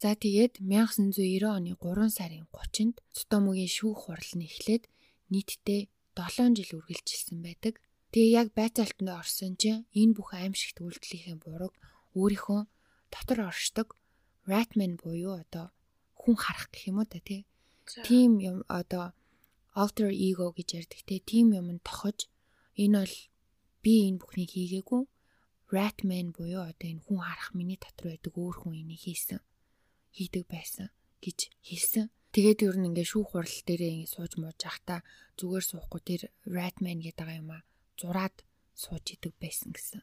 За 0.02 0.16
тэгээд 0.16 0.60
1990 0.60 1.44
оны 1.44 1.72
3 1.76 2.08
сарын 2.16 2.44
30-нд 2.52 2.96
Цутомогийн 3.16 3.70
шүүх 3.76 3.98
хурал 4.08 4.32
нь 4.36 4.46
эхлээд 4.48 4.84
нийтдээ 5.34 5.82
7 6.14 6.54
жил 6.54 6.78
үргэлжилсэн 6.78 7.42
байдаг. 7.42 7.74
Тэгээ 8.14 8.30
яг 8.40 8.48
байцаалтанд 8.54 9.10
орсон 9.10 9.58
чинь 9.58 9.82
энэ 9.90 10.14
бүх 10.14 10.30
аимшигт 10.38 10.78
үйлдэлийнхээ 10.78 11.36
бурууг 11.42 11.74
өөрийнхөө 12.14 12.60
дотор 13.10 13.38
оршдог 13.50 13.98
Ratman 14.46 14.94
буюу 15.02 15.34
одоо 15.42 15.66
хүн 16.14 16.36
харах 16.38 16.70
гэх 16.70 16.94
юм 16.94 17.02
уу 17.02 17.08
та 17.10 17.18
тий. 17.18 17.42
Тим 18.06 18.38
юм 18.38 18.62
одоо 18.70 19.10
alter 19.74 20.14
ego 20.14 20.54
гэж 20.54 20.68
ярьдаг 20.78 21.00
те. 21.08 21.18
Тим 21.18 21.50
юмд 21.58 21.82
тохож 21.82 22.30
энэ 22.78 23.02
бол 23.02 23.16
би 23.82 23.92
энэ 24.06 24.20
бүхнийг 24.22 24.50
хийгээгүй. 24.54 25.02
Ratman 25.74 26.30
буюу 26.36 26.62
одоо 26.70 26.86
энэ 26.92 27.02
хүн 27.02 27.18
харах 27.26 27.50
миний 27.58 27.80
дотор 27.82 28.06
байдаг 28.12 28.34
өөр 28.38 28.56
хүн 28.62 28.74
энийг 28.84 29.02
хийсэн. 29.02 29.40
хийдэг 30.14 30.46
байсан 30.46 30.88
гэж 31.18 31.50
хэлсэн. 31.66 32.06
Тэгээд 32.34 32.66
ер 32.66 32.76
нь 32.82 32.90
ингээ 32.90 33.06
шүүх 33.06 33.30
хурал 33.30 33.58
дээрээ 33.62 33.94
ингээ 33.94 34.10
сууж 34.10 34.32
мууж 34.42 34.58
явахдаа 34.58 35.00
зүгээр 35.38 35.64
суухгүй 35.70 36.00
тэр 36.02 36.22
Ratman 36.50 36.98
гэдэг 36.98 37.30
юм 37.38 37.54
аа 37.54 37.62
зураад 37.94 38.42
сууж 38.74 39.04
идэг 39.14 39.38
байсан 39.38 39.70
гэсэн. 39.70 40.02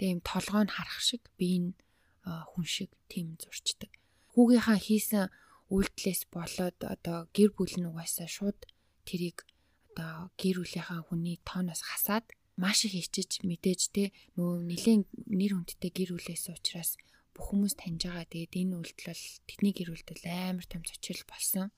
Тэгээ 0.00 0.12
юм 0.16 0.22
толгой 0.24 0.64
нь 0.64 0.72
харах 0.72 1.00
шиг 1.04 1.28
би 1.36 1.46
энэ 1.60 1.76
хүн 2.24 2.64
шиг 2.64 2.90
тийм 3.12 3.36
зурчдаг. 3.36 3.92
Хүүгийнхаа 4.32 4.80
хийсэн 4.80 5.28
үйлдэлээс 5.68 6.22
болоод 6.32 6.78
одоо 6.80 7.28
гэр 7.36 7.52
бүл 7.52 7.74
нь 7.76 7.88
угаасаа 7.88 8.28
шууд 8.28 8.58
тэрийг 9.04 9.44
одоо 9.92 10.32
гэр 10.40 10.64
бүлийнхаа 10.64 11.00
хүний 11.04 11.36
тооноос 11.44 11.84
хасаад 11.84 12.24
маш 12.56 12.88
их 12.88 12.96
хичиж 12.96 13.44
мэдээж 13.44 13.80
те 13.92 14.04
нөгөө 14.36 14.58
нэгэн 14.70 15.00
нэр 15.28 15.52
хүндтэй 15.54 15.90
гэр 15.92 16.10
бүлээс 16.16 16.48
учраас 16.48 16.96
бүх 17.34 17.46
хүмүүс 17.50 17.74
таньж 17.76 18.06
байгаа. 18.06 18.26
Тэгээд 18.30 18.54
энэ 18.62 18.74
үйлдэл 18.78 19.10
бол 19.10 19.24
тэдний 19.50 19.74
гэр 19.74 19.90
бүлд 19.90 20.26
амар 20.26 20.66
том 20.70 20.82
зочил 20.86 21.22
болсон. 21.26 21.68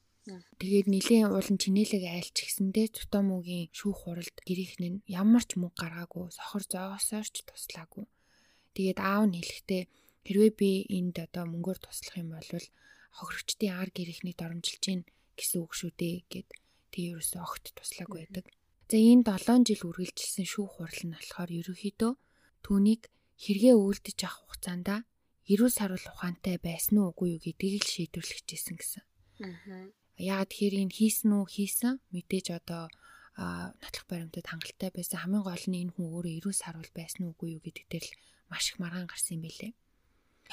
Тэгээд 0.61 0.87
нилийн 0.91 1.31
уулан 1.31 1.57
чинэлэг 1.57 2.03
айлч 2.03 2.35
гисэндээ 2.35 2.87
Цутомогийн 2.99 3.71
шүүх 3.71 4.11
хуралд 4.11 4.37
гэрийнхэн 4.43 4.85
нь 4.99 5.03
ямар 5.07 5.45
ч 5.47 5.55
мөнгө 5.55 5.79
гаргаагүй, 5.79 6.35
сохор 6.35 6.67
зоогосоор 6.67 7.27
ч 7.31 7.47
туслаагүй. 7.47 8.11
Тэгээд 8.75 8.99
аав 8.99 9.31
нь 9.31 9.39
хэлэхдээ 9.39 9.83
хэрвээ 10.27 10.53
би 10.59 10.71
энд 10.99 11.17
одоо 11.23 11.47
мөнгөөр 11.47 11.79
туслах 11.79 12.19
юм 12.19 12.35
бол 12.35 12.51
хохирогчдын 13.17 13.73
ар 13.79 13.91
гэрийнхнийг 13.95 14.37
доромжилж 14.37 14.83
гин 14.83 15.03
гэсэн 15.39 15.63
үг 15.63 15.73
шүү 15.79 15.91
дээ 15.95 16.17
гэд 16.27 16.49
тэг 16.91 17.03
ерөөсөө 17.15 17.41
огт 17.47 17.65
туслаагүй 17.79 18.19
байдаг. 18.27 18.47
За 18.91 18.99
энэ 18.99 19.23
7 19.23 19.63
жил 19.63 19.83
үргэлжилсэн 19.89 20.47
шүүх 20.51 20.71
хурал 20.83 21.03
нь 21.07 21.15
болохоор 21.15 21.51
ерөөхдөө 21.55 22.13
түүнийг 22.67 23.03
хэрэгээ 23.39 23.75
үйлдэж 23.79 24.19
авах 24.27 24.43
хугацаанд 24.43 24.89
эрүүл 25.47 25.75
саруул 25.75 26.07
ухаантай 26.11 26.57
байсан 26.59 26.99
уу 26.99 27.15
үгүй 27.15 27.39
юу 27.39 27.41
гэдгийг 27.43 27.85
л 27.87 27.93
шийдвэрлэж 27.95 28.45
гисэн 28.51 28.77
гэсэн. 28.77 29.03
Аа. 29.47 29.87
Яагаад 30.19 30.51
тэгэхээр 30.51 30.75
энэ 30.83 30.97
хийсэн 30.97 31.31
үү 31.37 31.45
хийсэн 31.47 31.95
мэдээж 32.11 32.47
одоо 32.59 32.91
нотлох 33.37 34.07
баримтад 34.09 34.49
хангалттай 34.49 34.91
байсан 34.91 35.21
хамгийн 35.21 35.45
гол 35.45 35.65
нь 35.69 35.81
энэ 35.85 35.93
хүн 35.93 36.09
өөрөө 36.09 36.35
эрүүл 36.41 36.57
сарвал 36.57 36.93
байсан 36.97 37.29
уугүй 37.29 37.49
юу 37.55 37.63
гэдэг 37.63 37.87
дээр 37.93 38.07
л 38.09 38.17
маш 38.49 38.73
их 38.73 38.81
маргаан 38.81 39.07
гарсан 39.07 39.37
юм 39.37 39.45
билээ. 39.45 39.73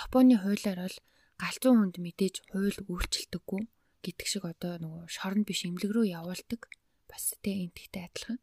Японы 0.03 0.35
хуулиар 0.35 0.79
бол 0.83 0.97
галзуу 1.39 1.73
хүнд 1.79 1.95
мэдээж 2.03 2.35
хууль 2.51 2.79
үйлчлдэггүй 2.91 3.61
гэдэг 4.03 4.27
шиг 4.27 4.43
одоо 4.43 4.73
нөгөө 4.83 5.03
шоронд 5.07 5.47
биш 5.47 5.63
эмнэлэг 5.63 5.91
рүү 5.95 6.05
явуулдаг 6.11 6.61
бас 7.07 7.33
тэ 7.39 7.63
энтгтэй 7.63 8.03
адилхан. 8.03 8.39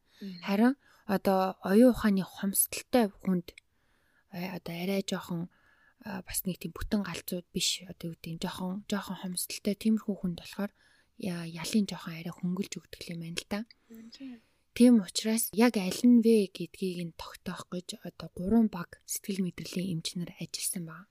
Харин 0.48 0.74
одоо 1.04 1.60
оюун 1.60 1.92
ухааны 1.92 2.24
хомсдолтой 2.24 3.12
хүнд 3.20 3.52
одоо 4.32 4.74
арай 4.74 5.04
жоохон 5.04 5.52
бас 6.04 6.38
нэг 6.48 6.56
тийм 6.60 6.72
бүтэн 6.72 7.04
галзууд 7.04 7.46
биш 7.52 7.84
одоо 7.84 8.12
юу 8.12 8.16
гэдэг 8.16 8.40
жоохон 8.40 8.84
жоохон 8.88 9.18
хомсдолтой 9.20 9.74
тиймэрхүү 9.76 10.14
хүнд 10.16 10.38
болохоор 10.40 10.72
ялын 11.20 11.84
жоохон 11.84 12.14
арай 12.16 12.32
хөнгөлж 12.32 12.72
өгдөг 12.80 13.02
юм 13.12 13.20
байна 13.20 13.36
л 13.36 13.48
да. 13.52 13.60
Тийм 14.72 15.02
учраас 15.04 15.52
яг 15.52 15.76
аль 15.76 16.02
нь 16.08 16.24
вэ 16.24 16.48
гэдгийг 16.56 16.98
нь 17.04 17.18
тогтоох 17.20 17.68
гэж 17.68 18.00
одоо 18.00 18.28
гурван 18.32 18.72
баг 18.72 19.02
сэтгэл 19.04 19.44
мэдрэлийн 19.44 20.00
эмчнэр 20.00 20.30
ажилласан 20.40 20.84
баг. 20.88 21.04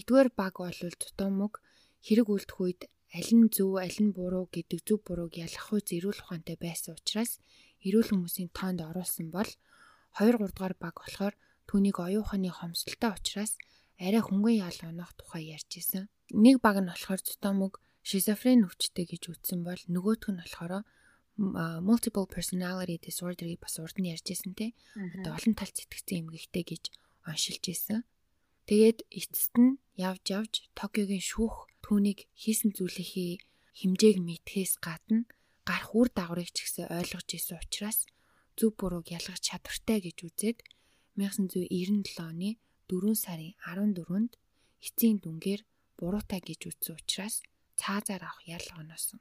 Нэгдүгээр 0.00 0.30
баг 0.32 0.54
бол 0.56 0.80
тутамг 0.96 1.54
хэрэг 2.00 2.28
үлдэх 2.32 2.56
үед 2.64 2.82
аль 3.12 3.32
нь 3.36 3.52
зөв 3.52 3.76
аль 3.76 3.98
нь 4.00 4.14
буруу 4.16 4.48
гэдэг 4.48 4.80
зөв 4.86 5.04
бурууг 5.04 5.36
ялах 5.36 5.68
үз 5.74 5.86
эрүүл 5.92 6.22
ухаантай 6.22 6.56
байсан 6.56 6.96
учраас 6.96 7.42
эрүүл 7.84 8.08
хүмүүсийн 8.08 8.50
тоонд 8.56 8.80
оруулсан 8.88 9.28
бол 9.34 9.50
2 10.16 10.32
3 10.32 10.48
дугаар 10.54 10.74
баг 10.80 10.96
болохоор 11.02 11.34
түүнийг 11.68 11.96
оюун 12.00 12.24
ухааны 12.24 12.50
хомсдолтой 12.54 13.12
учраас 13.18 13.52
арай 14.00 14.22
хөнгөн 14.24 14.56
ял 14.64 14.78
онох 14.88 15.12
тухай 15.14 15.52
ярьж 15.52 15.70
исэн. 15.76 16.08
Нэг 16.32 16.64
баг 16.64 16.80
нь 16.80 16.88
болохоор 16.88 17.20
тутамг 17.20 17.78
шизофрен 18.00 18.64
өвчтэй 18.64 19.04
гэж 19.04 19.22
үзсэн 19.28 19.60
бол 19.68 19.80
нөгөөх 19.92 20.32
нь 20.32 20.40
болохоор 20.40 20.88
multiple 21.84 22.28
personality 22.28 22.96
disorder-ыг 23.00 23.60
бас 23.60 23.76
урд 23.80 23.96
нь 24.00 24.08
ярьжсэн 24.08 24.56
те. 24.56 24.72
Одоо 25.20 25.36
олон 25.36 25.54
талт 25.56 25.76
сэтгцэн 25.76 26.24
эмгэгтэй 26.24 26.64
гэж 26.64 26.84
оншилж 27.28 27.64
исэн. 27.68 28.00
Тэгээд 28.68 28.98
эцэст 29.08 29.54
нь 29.60 29.80
явж 29.96 30.24
явж 30.32 30.52
Токиогийн 30.78 31.24
шүүх 31.24 31.68
түүнийг 31.84 32.28
хийсэн 32.36 32.72
зүйлийнхээ 32.76 33.40
хэмжээг 33.80 34.16
мэдхээс 34.20 34.80
гадна 34.84 35.28
гарах 35.68 35.92
үр 35.96 36.08
дагаврыг 36.12 36.50
ч 36.52 36.64
гэсэн 36.64 36.92
ойлгож 36.92 37.28
исэн 37.34 37.60
учраас 37.60 37.98
зөв 38.56 38.76
бурууг 38.76 39.08
ялгах 39.08 39.40
чадвартай 39.40 39.98
гэж 40.04 40.16
үзээд 40.28 40.58
1997 41.16 42.20
оны 42.20 42.60
4 42.90 43.14
сарын 43.14 43.54
14-нд 43.62 44.32
эцсийн 44.86 45.18
дүнгээр 45.22 45.62
буруутай 45.98 46.40
гэж 46.42 46.60
үзсэн 46.70 46.98
учраас 46.98 47.36
цаазаар 47.80 48.22
авах 48.26 48.42
ял 48.50 48.66
оноосон. 48.80 49.20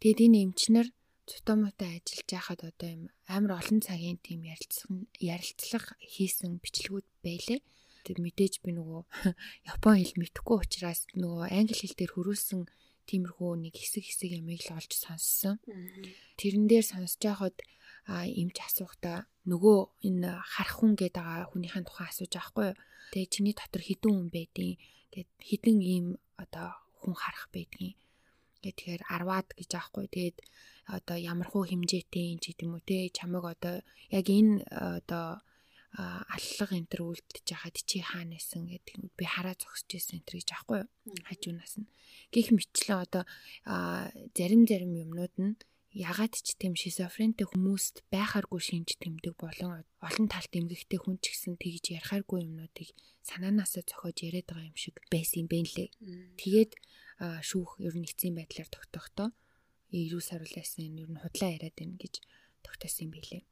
Тэгэд 0.00 0.18
энэ 0.26 0.42
эмчнэр 0.44 0.88
Цутомотой 1.30 2.02
ажиллаж 2.02 2.26
байхад 2.26 2.60
одоо 2.66 2.88
юм 2.90 3.04
амар 3.30 3.62
олон 3.62 3.78
цагийн 3.86 4.18
тийм 4.18 4.42
ярилцсан 4.50 5.06
ярилцлага 5.22 5.94
хийсэн 6.02 6.58
бичлэгүүд 6.58 7.06
байлээ. 7.22 7.60
Тэг 8.02 8.16
мэдээж 8.18 8.54
би 8.64 8.74
нөгөө 8.74 9.02
Япон 9.70 9.94
хэл 10.00 10.18
мэдэхгүй 10.18 10.56
учраас 10.58 11.06
нөгөө 11.14 11.54
англи 11.54 11.76
хэл 11.78 11.94
дээр 11.94 12.12
хөрүүлсэн 12.18 12.60
тиймэрхүү 13.06 13.50
нэг 13.62 13.74
хэсэг 13.78 14.04
хэсэг 14.10 14.30
ямиг 14.42 14.66
л 14.66 14.74
олж 14.74 14.90
сонссон. 14.90 15.62
Тэрэн 16.34 16.66
дээр 16.66 16.86
сонсож 16.90 17.22
байхад 17.22 17.56
эмч 18.08 18.56
асуухта 18.64 19.26
нөгөө 19.50 19.78
энэ 20.08 20.30
харах 20.52 20.76
хүн 20.78 20.92
гэдэг 20.96 21.24
байгаа 21.24 21.48
хүнийхэн 21.50 21.84
тухай 21.86 22.06
асууж 22.08 22.32
байгаа 22.32 22.48
хгүй. 22.48 22.70
Тэгээ 23.12 23.32
чиний 23.32 23.54
дотор 23.56 23.82
хідэн 23.82 24.12
хүн 24.14 24.28
байдیں۔ 24.30 24.72
Гэт 25.10 25.30
хідэн 25.42 25.78
ийм 25.82 26.06
одоо 26.36 26.68
хүн 27.00 27.14
харах 27.18 27.46
байдгийн. 27.54 27.96
Гэ 28.62 28.70
тэгэхээр 28.76 29.02
10-аад 29.08 29.48
гэж 29.58 29.70
аахгүй. 29.74 30.06
Тэгээд 30.12 30.38
одоо 30.96 31.16
ямархуу 31.16 31.64
хэмжээтэй 31.66 32.34
юм 32.34 32.38
ч 32.42 32.52
гэдэм 32.52 32.70
үү 32.76 32.82
те 32.88 32.98
чамаг 33.14 33.44
одоо 33.54 33.76
яг 34.10 34.26
энэ 34.26 34.64
одоо 34.70 35.40
аллах 35.98 36.70
энэ 36.70 36.86
төр 36.86 37.10
үлдчихэж 37.10 37.48
хахад 37.50 37.76
чи 37.82 37.98
хаана 37.98 38.38
исэн 38.38 38.70
гэдэг 38.70 39.10
би 39.18 39.24
хараа 39.26 39.58
зогсож 39.58 39.90
исэн 39.90 40.22
энэ 40.22 40.26
төр 40.26 40.36
гэж 40.38 40.50
аахгүй 40.54 40.80
хажуунаас 41.26 41.74
нь 41.82 41.90
гих 42.30 42.54
мэтлэн 42.54 42.98
одоо 43.02 43.24
зарим 44.38 44.62
зарим 44.70 44.92
юмнууд 44.94 45.34
нь 45.34 45.58
ягаад 45.90 46.34
ч 46.38 46.54
тийм 46.54 46.78
шизофрентэй 46.78 47.46
хүмүүст 47.50 48.06
байхааргүй 48.14 48.60
шинж 48.62 48.94
тэмдэг 49.02 49.34
болон 49.34 49.82
олон 49.98 50.26
талт 50.30 50.52
эмгэгтэй 50.54 50.98
хүн 51.02 51.18
ч 51.18 51.34
гэсэн 51.34 51.58
тэгж 51.58 51.98
ярихааргүй 51.98 52.46
юмнуудыг 52.46 52.94
санаанаасаа 53.26 53.82
зохиож 53.82 54.18
яриад 54.22 54.46
байгаа 54.46 54.70
юм 54.70 54.78
шиг 54.78 55.02
байсан 55.10 55.42
юм 55.42 55.48
бэ 55.50 55.58
лээ. 55.66 55.90
Тэгээд 56.38 56.72
шүүх 57.42 57.82
ер 57.82 57.94
нь 57.98 58.06
эцсийн 58.06 58.38
байдлаар 58.38 58.70
тогтохдоо 58.70 59.28
эрүү 59.90 60.22
саруулсан 60.22 60.86
энэ 60.86 61.02
ер 61.04 61.10
нь 61.10 61.22
худлаа 61.22 61.50
яриад 61.58 61.74
байна 61.74 61.98
гэж 61.98 62.14
тогтоосон 62.62 63.10
юм 63.10 63.12
билээ. 63.18 63.42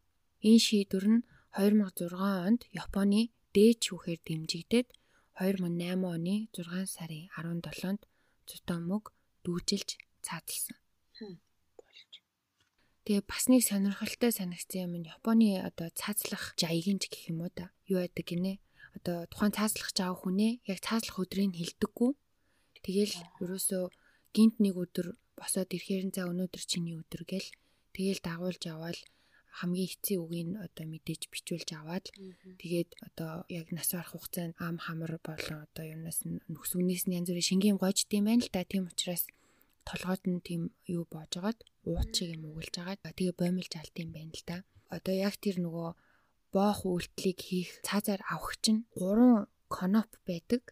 Энэ 0.46 0.62
шийдвэр 0.62 1.06
нь 1.10 1.22
2006 1.58 2.14
онд 2.46 2.62
Японы 2.70 3.34
дээд 3.50 3.78
шүүхээр 3.82 4.20
дэмжигдээд 4.22 4.88
2008 5.42 6.06
оны 6.06 6.34
6 6.54 6.86
сарын 6.86 7.26
17-нд 7.34 8.02
Цутомог 8.48 9.04
дүүжилж 9.42 9.98
цаадалсан. 10.22 10.78
Тэгээ 13.08 13.24
бас 13.24 13.48
нэг 13.48 13.64
сонирхолтой 13.64 14.36
санагдсан 14.36 14.84
юм 14.84 14.94
нь 15.00 15.08
Японы 15.08 15.64
одоо 15.64 15.88
цаазлах 15.96 16.52
жаягинч 16.60 17.08
гэх 17.08 17.32
юм 17.32 17.40
уу 17.40 17.48
да. 17.56 17.72
Юу 17.88 18.04
байдаг 18.04 18.28
гинэ? 18.28 18.60
Одоо 19.00 19.24
тухайн 19.32 19.56
цаазлах 19.56 19.96
жаав 19.96 20.28
хүнээ 20.28 20.60
яг 20.68 20.84
цаазлах 20.84 21.16
өдрийг 21.16 21.56
хилдэггүй. 21.56 22.12
Тэгэл 22.84 23.16
ерөөсөө 23.40 23.84
гинт 24.36 24.60
нэг 24.60 24.76
өдөр 24.76 25.16
босоод 25.40 25.72
ирэхээр 25.72 26.12
за 26.12 26.28
өнөөдөр 26.28 26.62
чиний 26.68 27.00
өдөр 27.00 27.24
гэл 27.24 27.48
тэгэл 27.96 28.20
дагуулж 28.20 28.62
аваад 28.68 29.00
хамгийн 29.56 29.88
эцсийн 29.88 30.20
үгийг 30.28 30.48
одоо 30.60 30.84
мэдээж 30.84 31.22
бичүүлж 31.32 31.68
аваад 31.80 32.12
тэгээд 32.60 32.90
одоо 33.08 33.48
яг 33.48 33.72
нас 33.72 33.88
барах 33.96 34.12
хугацаанд 34.12 34.52
ам 34.60 34.76
хамар 34.84 35.16
болон 35.24 35.64
одоо 35.64 35.84
юунаас 35.88 36.28
нөхсүнээс 36.28 37.08
нь 37.08 37.16
янз 37.16 37.32
бүрийн 37.32 37.48
шингийн 37.48 37.80
гойч 37.80 38.04
тийм 38.04 38.28
байна 38.28 38.44
л 38.44 38.52
да 38.52 38.68
тийм 38.68 38.84
учраас 38.92 39.24
толгойд 39.88 40.22
нь 40.28 40.44
тийм 40.44 40.62
юу 40.84 41.08
боож 41.08 41.32
агаад 41.40 41.58
уут 41.90 42.10
шиг 42.16 42.28
юм 42.36 42.42
угулж 42.48 42.74
агаад 42.78 43.00
тэгээ 43.18 43.38
боомлж 43.40 43.72
алт 43.80 43.94
юм 44.02 44.10
байна 44.16 44.32
л 44.38 44.44
да 44.50 44.56
одоо 44.96 45.14
яг 45.26 45.34
тэр 45.44 45.56
нөгөө 45.64 45.88
боох 46.54 46.80
үйлдэлийг 46.88 47.38
хийх 47.48 47.70
цаазаар 47.86 48.22
авах 48.32 48.54
чинь 48.64 48.82
3 48.96 49.48
коноп 49.76 50.10
байдаг 50.28 50.62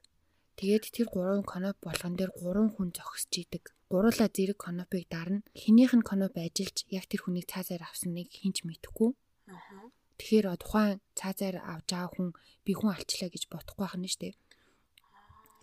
тэгээд 0.58 0.85
тэр 0.96 1.08
3 1.12 1.52
коноп 1.52 1.76
болгон 1.87 2.14
дээр 2.16 2.32
3 2.32 2.75
хүн 2.75 2.88
зогсож 2.96 3.32
идэг 3.42 3.64
гуруула 3.90 4.26
зэрэг 4.35 4.58
конопыг 4.58 5.06
дарна. 5.08 5.46
Хинийх 5.54 5.94
нь 5.94 6.02
коноп 6.02 6.35
ажиллаж 6.35 6.76
яг 6.90 7.07
тэр 7.07 7.22
хүнийг 7.22 7.46
цаазаар 7.46 7.87
авсныг 7.87 8.29
хинч 8.35 8.66
мэдэхгүй. 8.66 9.14
Аа. 9.46 9.87
Тэгэхээр 10.18 10.46
тухайн 10.59 10.98
цаазаар 11.14 11.57
авч 11.62 11.87
байгаа 11.94 12.11
хүн 12.11 12.29
би 12.66 12.72
хүн 12.74 12.90
алчлаа 12.90 13.31
гэж 13.31 13.46
бодохгүй 13.46 13.87
байна 13.87 14.11
шүү 14.11 14.20
дээ. 14.26 14.35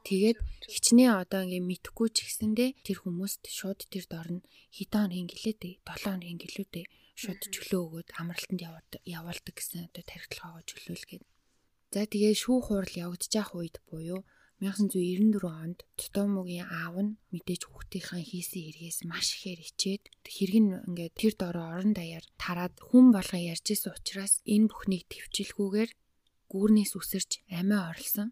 Тэгээд 0.04 0.38
хичнээн 0.68 1.16
одоо 1.24 1.48
ингээ 1.48 1.64
мэдхгүй 1.64 2.08
ч 2.12 2.28
гэсэндээ 2.28 2.70
тэр 2.84 2.98
хүмүүст 3.08 3.48
шууд 3.48 3.88
тэр 3.88 4.06
дорн 4.12 4.40
хитон 4.76 5.16
хингэлээ 5.16 5.56
дээ. 5.64 5.76
7 5.88 6.04
хоног 6.04 6.28
хингэлүү 6.28 6.68
дээ. 6.76 6.86
Шууд 7.16 7.42
чөлөө 7.54 7.82
өгөөд 7.88 8.10
амралтанд 8.20 8.62
явуулдаг 9.08 9.56
гэсэн 9.56 9.88
одоо 9.88 10.04
тархитлагаа 10.04 10.64
чөлөөлгээд. 10.68 11.24
За 11.94 12.04
тэгээ 12.10 12.36
шүүх 12.36 12.64
хурал 12.68 12.96
явагдаж 13.06 13.32
явах 13.32 13.54
үед 13.56 13.78
буюу 13.88 14.26
1994 14.64 15.44
онд 15.64 15.80
Тотомогийн 16.00 16.68
аав 16.68 16.96
нь 17.04 17.18
мэдээж 17.32 17.62
хүүхдийнхээ 17.68 18.24
хийсэн 18.32 18.62
хэрэгээс 18.64 19.00
маш 19.12 19.28
ихээр 19.36 19.60
ичээд 19.68 20.04
хэрэг 20.24 20.58
нь 20.64 20.72
ингээд 20.88 21.14
тэр 21.20 21.34
дороо 21.36 21.68
орон 21.76 21.92
даяар 21.94 22.26
тараад 22.42 22.76
хүн 22.80 23.12
болго 23.12 23.38
ярьж 23.52 23.66
исэн 23.76 23.92
учраас 23.98 24.34
энэ 24.48 24.70
бүхнийг 24.72 25.04
төвчлгүүгээр 25.12 25.92
гүүрнээс 26.52 26.94
үсэрч 26.96 27.32
амиа 27.60 27.92
орлсон. 27.92 28.30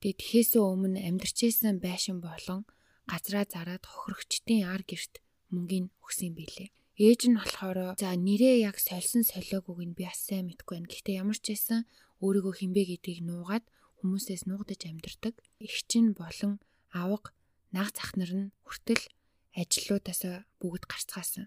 Тэгээд 0.00 0.20
тэхээсээ 0.20 0.62
өмнө 0.62 1.00
амьдарч 1.08 1.38
исэн 1.48 1.76
байшин 1.80 2.18
болон 2.20 2.68
газраа 3.10 3.44
зараад 3.48 3.84
хохирогчдын 3.86 4.66
ар 4.68 4.82
герт 4.84 5.22
мөнгөний 5.54 5.92
өгсөн 6.04 6.32
билээ. 6.36 6.68
Ээж 6.96 7.20
нь 7.28 7.36
болохоор 7.36 7.78
за 8.00 8.16
нэрээ 8.16 8.64
яг 8.68 8.76
сольсон 8.80 9.22
солиогүйг 9.22 9.80
нь 9.84 9.96
би 9.96 10.04
бас 10.08 10.20
сайн 10.24 10.48
мэдгүй 10.48 10.74
байна. 10.80 10.90
Гэхдээ 10.90 11.20
ямар 11.20 11.38
ч 11.38 11.52
байсан 11.52 11.80
өөрийгөө 12.24 12.54
хинбэ 12.56 12.82
гэдгийг 12.88 13.20
нуугаад 13.24 13.64
хүмүүсээс 14.00 14.48
нуугдаж 14.48 14.80
амьдардаг. 14.88 15.34
Игчин 15.60 16.16
болон 16.16 16.56
авга 16.92 17.36
наг 17.76 17.92
захнар 17.92 18.32
нь 18.32 18.52
хүртэл 18.64 19.04
ажлуудаас 19.60 20.22
бүгд 20.60 20.84
гарцгаасан. 20.88 21.46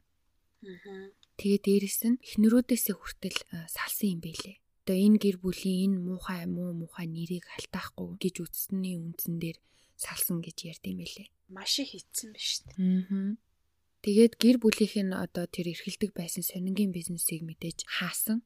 Тэгээ 1.40 1.60
дээрэс 1.66 2.00
нь 2.10 2.22
эхнэрүүдээсээ 2.22 2.96
хүртэл 2.98 3.40
салсан 3.74 4.08
юм 4.14 4.22
байлээ. 4.22 4.58
Одоо 4.90 5.06
энэ 5.06 5.22
гэр 5.22 5.38
бүлийн 5.38 5.94
энэ 5.94 6.02
муухай 6.02 6.50
муу 6.50 6.74
муухай 6.74 7.06
нэрийг 7.06 7.46
халтаахгүй 7.46 8.18
гэж 8.18 8.36
үтсний 8.42 8.98
үндсэн 8.98 9.38
дээр 9.38 9.62
салсан 9.94 10.42
гэж 10.42 10.58
ярьд 10.66 10.84
юм 10.90 11.06
байлээ. 11.06 11.30
Маш 11.54 11.78
их 11.78 11.94
хийцэн 11.94 12.34
биш 12.34 12.66
үү? 12.66 12.74
Аа. 12.74 13.38
Тэгээд 14.02 14.34
гэр 14.42 14.58
бүлийнх 14.58 14.98
нь 14.98 15.14
одоо 15.14 15.46
тэр 15.46 15.78
эрхэлдэг 15.78 16.18
байсан 16.18 16.42
сонингийн 16.42 16.90
бизнесийг 16.90 17.46
мэдээж 17.46 17.86
хаасан. 17.86 18.42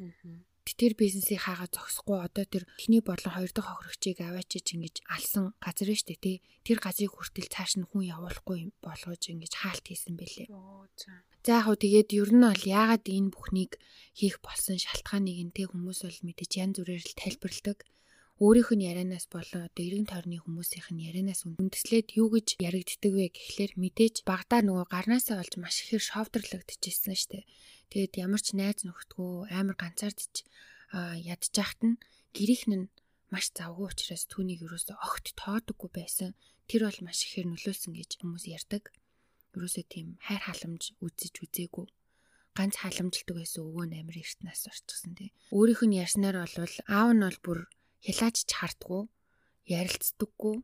Аа 0.00 0.40
тэр 0.64 0.96
бизнесийг 0.96 1.44
хаагаад 1.44 1.74
зогсохгүй 1.76 2.18
одоо 2.22 2.44
тэр 2.46 2.64
эхний 2.78 3.02
бодлон 3.04 3.34
хоёр 3.34 3.52
дахь 3.52 3.68
хохирогчийг 3.68 4.24
аваачиж 4.24 4.66
ингэж 4.72 4.96
алсан 5.10 5.52
газар 5.58 5.90
нь 5.90 6.00
штэ 6.00 6.16
тий 6.16 6.36
тэр 6.62 6.78
газрыг 6.78 7.12
хүртэл 7.12 7.50
цааш 7.50 7.82
нь 7.82 7.88
хүн 7.90 8.08
явуулахгүй 8.14 8.70
болгож 8.80 9.22
ингэж 9.26 9.52
хаалт 9.58 9.84
хийсэн 9.84 10.14
бэлээ. 10.16 10.48
За 10.48 11.12
яг 11.50 11.66
хөө 11.66 11.76
тэгээд 11.82 12.10
ер 12.14 12.30
нь 12.30 12.44
бол 12.46 12.62
яагаад 12.62 13.04
энэ 13.10 13.32
бүхнийг 13.34 13.72
хийх 14.14 14.38
болсон 14.44 14.78
шалтгааныг 14.78 15.38
нь 15.42 15.54
тий 15.56 15.66
хүмүүс 15.66 16.00
бол 16.06 16.18
мэдээж 16.26 16.52
янз 16.62 16.76
бүрээр 16.78 17.02
л 17.02 17.18
тайлбарладаг. 17.18 17.78
Өөрийнх 18.42 18.70
нь 18.74 18.86
ярианаас 18.90 19.26
болон 19.30 19.66
одоо 19.66 19.82
эргэн 19.86 20.08
тойрны 20.10 20.38
хүмүүсийнх 20.42 20.88
нь 20.94 21.04
ярианаас 21.08 21.46
үндэслээд 21.46 22.14
юу 22.18 22.28
гэж 22.34 22.58
яригддаг 22.58 23.12
вэ 23.14 23.26
гэхлээр 23.34 23.72
мэдээж 23.78 24.26
багадаа 24.26 24.60
нөгөө 24.66 24.86
гарнаасаа 24.90 25.36
болж 25.38 25.54
маш 25.62 25.76
ихээр 25.82 26.02
шовдөрлөгдөжсэн 26.10 27.16
штэ. 27.18 27.46
Тэгээд 27.90 28.12
ямар 28.24 28.42
ч 28.42 28.54
найз 28.58 28.82
нөхдгөө 28.82 29.52
амар 29.52 29.76
ганцаардч 29.78 30.34
ядчихт 31.32 31.80
нь 31.86 32.00
гэрийнх 32.36 32.66
нь 32.70 32.90
маш 33.32 33.48
завгүй 33.56 33.86
учраас 33.88 34.24
түүнийг 34.28 34.60
юусоо 34.66 34.96
огт 35.00 35.32
тоодоггүй 35.40 35.90
байсан. 35.92 36.30
Тэр 36.68 36.88
бол 36.88 37.00
маш 37.06 37.18
ихээр 37.24 37.46
нөлөөлсөн 37.48 37.92
гэж 37.96 38.10
хүмүүс 38.20 38.44
ярьдаг. 38.48 38.92
Юусоо 39.56 39.84
тийм 39.84 40.16
хайр 40.26 40.42
халамж 40.48 40.96
үзэж 41.04 41.34
үзээгүй. 41.44 41.86
Ганц 42.56 42.74
халамжилдаг 42.80 43.36
байсан 43.36 43.64
өвөө 43.68 43.84
нь 43.88 43.98
амар 44.00 44.16
эрт 44.20 44.40
нас 44.44 44.64
орчихсон 44.68 45.12
тий. 45.16 45.30
Өөрийнх 45.56 45.82
нь 45.88 45.98
ярьснаар 46.04 46.36
бол 46.44 46.76
аав 46.88 47.10
нь 47.16 47.24
бол 47.24 47.38
бүр 47.44 47.60
хилаач 48.04 48.36
ч 48.48 48.50
хартгүй, 48.56 49.08
ярилцдаггүй. 49.68 50.56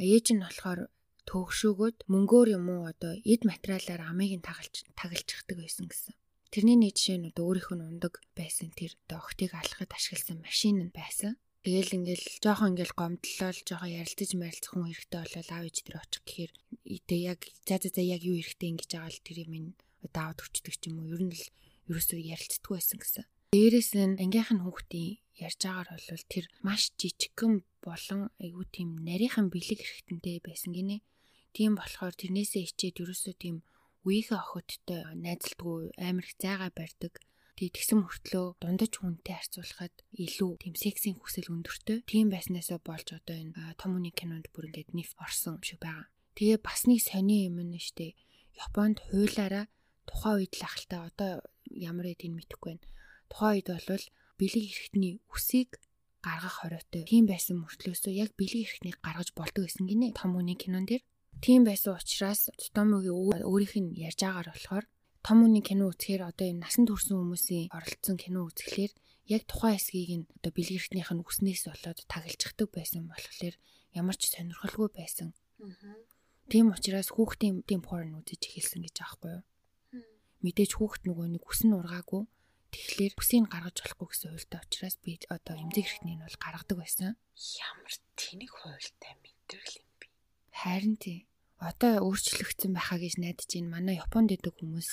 Ээж 0.00 0.26
нь 0.36 0.44
болохоор 0.44 0.80
төөгшөөгөөд 1.28 1.98
мөнгөөр 2.12 2.48
юм 2.58 2.66
уу 2.68 2.82
одоо 2.92 3.12
эд 3.24 3.42
материалаар 3.48 4.02
амийг 4.10 4.32
нь 4.36 4.46
тагалж 4.48 4.84
тагалжчихдаг 5.00 5.56
байсан 5.60 5.88
гэсэн. 5.88 6.14
Тэрний 6.52 6.78
нэг 6.78 6.92
жишээ 6.96 7.18
нь 7.18 7.32
өөрийнх 7.32 7.70
нь 7.72 7.86
ундаг 7.88 8.20
байсан 8.36 8.68
тэр 8.76 8.92
огтыг 9.08 9.56
алхахад 9.56 9.96
ашигласан 9.96 10.38
машин 10.44 10.76
нь 10.86 10.92
байсан. 10.92 11.40
Тэгэл 11.64 11.96
ингээл 11.96 12.26
жоохон 12.44 12.76
ингээл 12.76 12.92
гомдлол 12.92 13.58
жоохон 13.64 13.88
ярилцаж 13.88 14.30
марилцах 14.36 14.72
хүн 14.76 14.92
хэрэгтэй 14.92 15.20
болол 15.24 15.48
аав 15.48 15.64
ээж 15.64 15.76
тэр 15.80 15.96
очих 15.96 16.22
гэхээр 16.28 16.52
итэ 16.84 17.16
яг 17.24 17.40
за 17.64 17.80
за 17.80 17.88
за 17.88 18.02
яг 18.04 18.20
юу 18.20 18.36
хэрэгтэй 18.36 18.68
ингэж 18.68 18.90
байгаа 18.92 19.08
л 19.08 19.24
тэр 19.24 19.38
юм 19.48 19.72
даваад 20.12 20.44
өчтдөг 20.44 20.74
ч 20.76 20.92
юм 20.92 21.00
уу. 21.00 21.08
Ер 21.08 21.22
нь 21.24 21.32
л 21.32 21.44
ерөөсөө 21.88 22.20
ярилцдаггүй 22.20 22.76
байсан 22.76 22.98
гэсэн. 23.00 23.24
Дээрээс 23.56 23.90
нь 23.96 24.20
ангийнх 24.20 24.52
нь 24.52 24.60
хүүхдийн 24.60 25.12
ярьж 25.40 25.60
байгаагаар 25.64 26.04
бол 26.04 26.26
тэр 26.28 26.44
маш 26.60 26.82
жижигхэн 27.00 27.54
болон 27.80 28.20
айгүй 28.44 28.66
тийм 28.68 28.88
нарийнхан 29.00 29.48
бэлэг 29.48 29.80
хэрэгтэнтэй 29.80 30.44
байсан 30.44 30.76
гинэ. 30.76 31.00
Тийм 31.56 31.80
болохоор 31.80 32.12
тэрнээсээ 32.12 32.62
ичээд 32.68 33.00
ерөөсөө 33.00 33.34
тийм 33.40 33.56
үеийнхээ 34.04 34.36
охидтой 34.36 35.00
найзалдгүй 35.16 35.96
амар 35.96 36.26
их 36.28 36.36
зайгаа 36.36 36.70
барьдаг. 36.76 37.24
Тэгсэн 37.54 38.02
мөртлөө 38.02 38.58
дундаж 38.58 38.92
хүнтэй 38.98 39.34
харьцуулахад 39.38 39.94
илүү 40.10 40.50
тийм 40.58 40.74
сексийн 40.74 41.16
хүсэл 41.22 41.54
өндөртэй. 41.54 42.02
Тийм 42.02 42.26
байснаасаа 42.34 42.82
болж 42.82 43.14
одоо 43.14 43.36
энэ 43.38 43.78
том 43.78 43.94
үний 43.94 44.10
кинонд 44.10 44.50
бүр 44.50 44.74
ингээд 44.74 44.90
ниф 44.90 45.14
орсон 45.22 45.62
шиг 45.62 45.78
байгаа. 45.78 46.10
Тэгээ 46.34 46.58
бас 46.58 46.90
нэг 46.90 46.98
сони 46.98 47.46
юм 47.46 47.62
нь 47.62 47.78
штэ. 47.78 48.18
Японд 48.58 49.06
хуулаараа 49.06 49.70
тухайн 50.02 50.36
үед 50.42 50.54
л 50.58 50.66
ахaltaа 50.66 51.00
одоо 51.06 51.32
ямар 51.70 52.10
эдийг 52.10 52.34
мэдэхгүй 52.34 52.74
байна. 52.74 52.86
Тухайн 53.30 53.54
үед 53.62 53.68
бол 53.70 54.04
бэлэг 54.38 54.64
эрхтний 54.74 55.14
үсийг 55.30 55.78
гаргах 56.26 56.58
хориотой. 56.58 57.06
Тийм 57.06 57.30
байсан 57.30 57.62
мөртлөөсөө 57.62 58.12
яг 58.18 58.34
бэлэг 58.34 58.66
эрхтнийг 58.66 58.98
гаргаж 58.98 59.30
болдог 59.38 59.70
гэсэн 59.70 59.86
гинэ. 59.86 60.18
Том 60.18 60.34
үний 60.34 60.58
кинон 60.58 60.90
дээр. 60.90 61.06
Тийм 61.44 61.62
байсан 61.62 61.94
учраас 61.94 62.50
Томогийн 62.74 63.14
өөрийнх 63.46 63.74
нь 63.78 63.94
ярьж 63.94 64.20
байгаа 64.26 64.50
болохоор 64.50 64.84
том 65.24 65.38
үний 65.40 65.64
кино 65.64 65.88
үзэхээр 65.88 66.22
одоо 66.28 66.46
энэ 66.52 66.68
насан 66.68 66.84
турш 66.84 67.08
хүмүүсийн 67.08 67.72
оролцсон 67.72 68.20
кино 68.20 68.44
үзэхлээр 68.44 68.92
яг 69.32 69.42
тухайн 69.48 69.80
хэсгийг 69.80 70.10
нь 70.20 70.28
одоо 70.36 70.52
бэлгэрхтнийх 70.52 71.10
нь 71.16 71.24
үснээс 71.24 71.64
болоод 71.64 71.98
таглаждаг 72.04 72.68
байсан 72.68 73.08
болохоор 73.08 73.56
ямар 73.96 74.16
ч 74.20 74.22
сонирхолгүй 74.28 74.88
байсан. 74.92 75.32
Тийм 76.52 76.76
учраас 76.76 77.08
хүүхдийн 77.08 77.64
тийм 77.64 77.80
порн 77.80 78.20
үзэж 78.20 78.52
эхэлсэн 78.52 78.84
гэж 78.84 78.96
аахгүй 79.00 79.32
юу? 79.40 79.44
Мэдээж 80.44 80.76
хүүхд 80.76 81.08
нөгөө 81.08 81.26
нэг 81.32 81.44
үс 81.48 81.64
нь 81.64 81.72
ургаагүй. 81.72 82.28
Тэгэхээр 82.68 83.14
үсийг 83.16 83.48
гаргаж 83.48 83.80
болохгүй 83.80 84.06
гэсэн 84.12 84.28
хуультай 84.28 84.60
учраас 84.60 84.96
би 85.00 85.16
одоо 85.32 85.54
эмзэг 85.56 85.88
хэрэгтнийг 85.88 86.20
бол 86.20 86.36
гаргадаг 86.36 86.76
байсан. 86.84 87.16
Ямар 87.64 87.94
тэнэг 88.18 88.50
хуультай 88.52 89.12
мэдрэл 89.24 89.80
юм 89.80 89.88
бэ? 89.96 90.06
Харин 90.52 90.96
тий 91.00 91.24
одоо 91.58 91.94
өөрчлөгдсөн 92.06 92.72
байхаа 92.74 92.98
гэж 93.00 93.14
найдаж 93.18 93.50
байна. 93.54 93.74
Манай 93.74 93.96
Японд 94.02 94.30
идэг 94.34 94.54
хүмүүс 94.58 94.88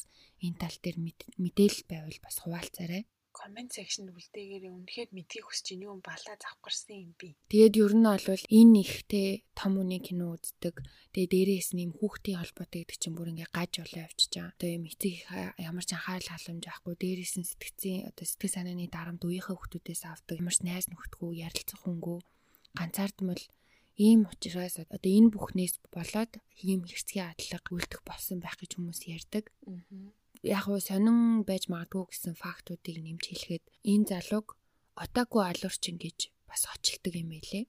энэ 0.45 0.59
тал 0.61 0.77
дээр 0.83 0.97
мэдээлэл 1.43 1.83
байвал 1.89 2.19
бас 2.21 2.35
хуваалцаарай 2.41 3.03
комент 3.31 3.71
секшнд 3.71 4.11
үлдээгээрээ 4.11 4.71
үнэхээр 4.75 5.09
мэдхийг 5.15 5.45
хүсэж 5.47 5.67
ийн 5.73 5.87
юм 5.87 5.99
балаа 6.03 6.35
завх 6.35 6.59
гарсан 6.61 6.97
юм 6.99 7.11
би. 7.15 7.33
Тэгээд 7.47 7.79
ер 7.79 7.93
нь 7.95 8.05
бол 8.05 8.45
энэ 8.59 8.77
ихтэй 8.83 9.29
том 9.55 9.73
үний 9.79 10.01
кино 10.03 10.35
үздэг. 10.35 10.75
Тэгээд 11.15 11.31
дээрээс 11.31 11.69
нь 11.73 11.83
юм 11.87 11.91
хүүхдийн 11.95 12.39
холбоотой 12.39 12.83
гэдэг 12.83 12.99
чинь 12.99 13.15
бүр 13.15 13.31
ингээ 13.31 13.49
гаж 13.55 13.71
болоо 13.81 14.01
явчихж 14.03 14.31
байгаа. 14.35 14.53
Одоо 14.55 14.69
юм 14.75 14.83
эцэг 14.91 15.13
ямар 15.67 15.85
ч 15.87 15.91
анхаарал 15.95 16.31
халамж 16.31 16.63
авахгүй 16.67 16.95
дээрээс 16.99 17.35
нь 17.39 17.49
сэтгцийн 17.49 17.99
одоо 18.11 18.25
сэтгэл 18.27 18.55
санааны 18.55 18.85
дарамт 18.91 19.23
үеийнхээ 19.23 19.55
хүүхдүүдээс 19.55 20.03
авдаг. 20.11 20.35
Ямар 20.37 20.55
ч 20.55 20.59
найз 20.67 20.85
нөхдгөө 20.91 21.31
ярилцах 21.47 21.81
хүнгүү 21.87 22.17
ганцаардмал 22.77 23.41
ийм 23.97 24.27
учраас 24.31 24.79
одоо 24.79 25.11
энэ 25.11 25.33
бүхнээс 25.33 25.75
болоод 25.91 26.31
ийм 26.63 26.81
хэрцгий 26.87 27.23
адлага 27.23 27.69
үлдэх 27.75 28.01
болсон 28.07 28.37
байх 28.39 28.57
гэж 28.59 28.71
хүмүүс 28.75 29.01
ярьдаг. 29.15 29.45
Яг 30.41 30.65
уу 30.67 30.79
сонин 30.79 31.43
байж 31.47 31.67
магадгүй 31.69 32.03
гэсэн 32.09 32.35
фактуудыг 32.39 32.97
нэмж 33.03 33.23
хэлэхэд 33.27 33.63
энэ 33.91 34.09
залууг 34.11 34.47
отаку 35.03 35.37
алуурчин 35.43 35.97
гэж 36.01 36.31
бас 36.49 36.65
очилдог 36.73 37.13
юм 37.21 37.29
байлээ. 37.35 37.65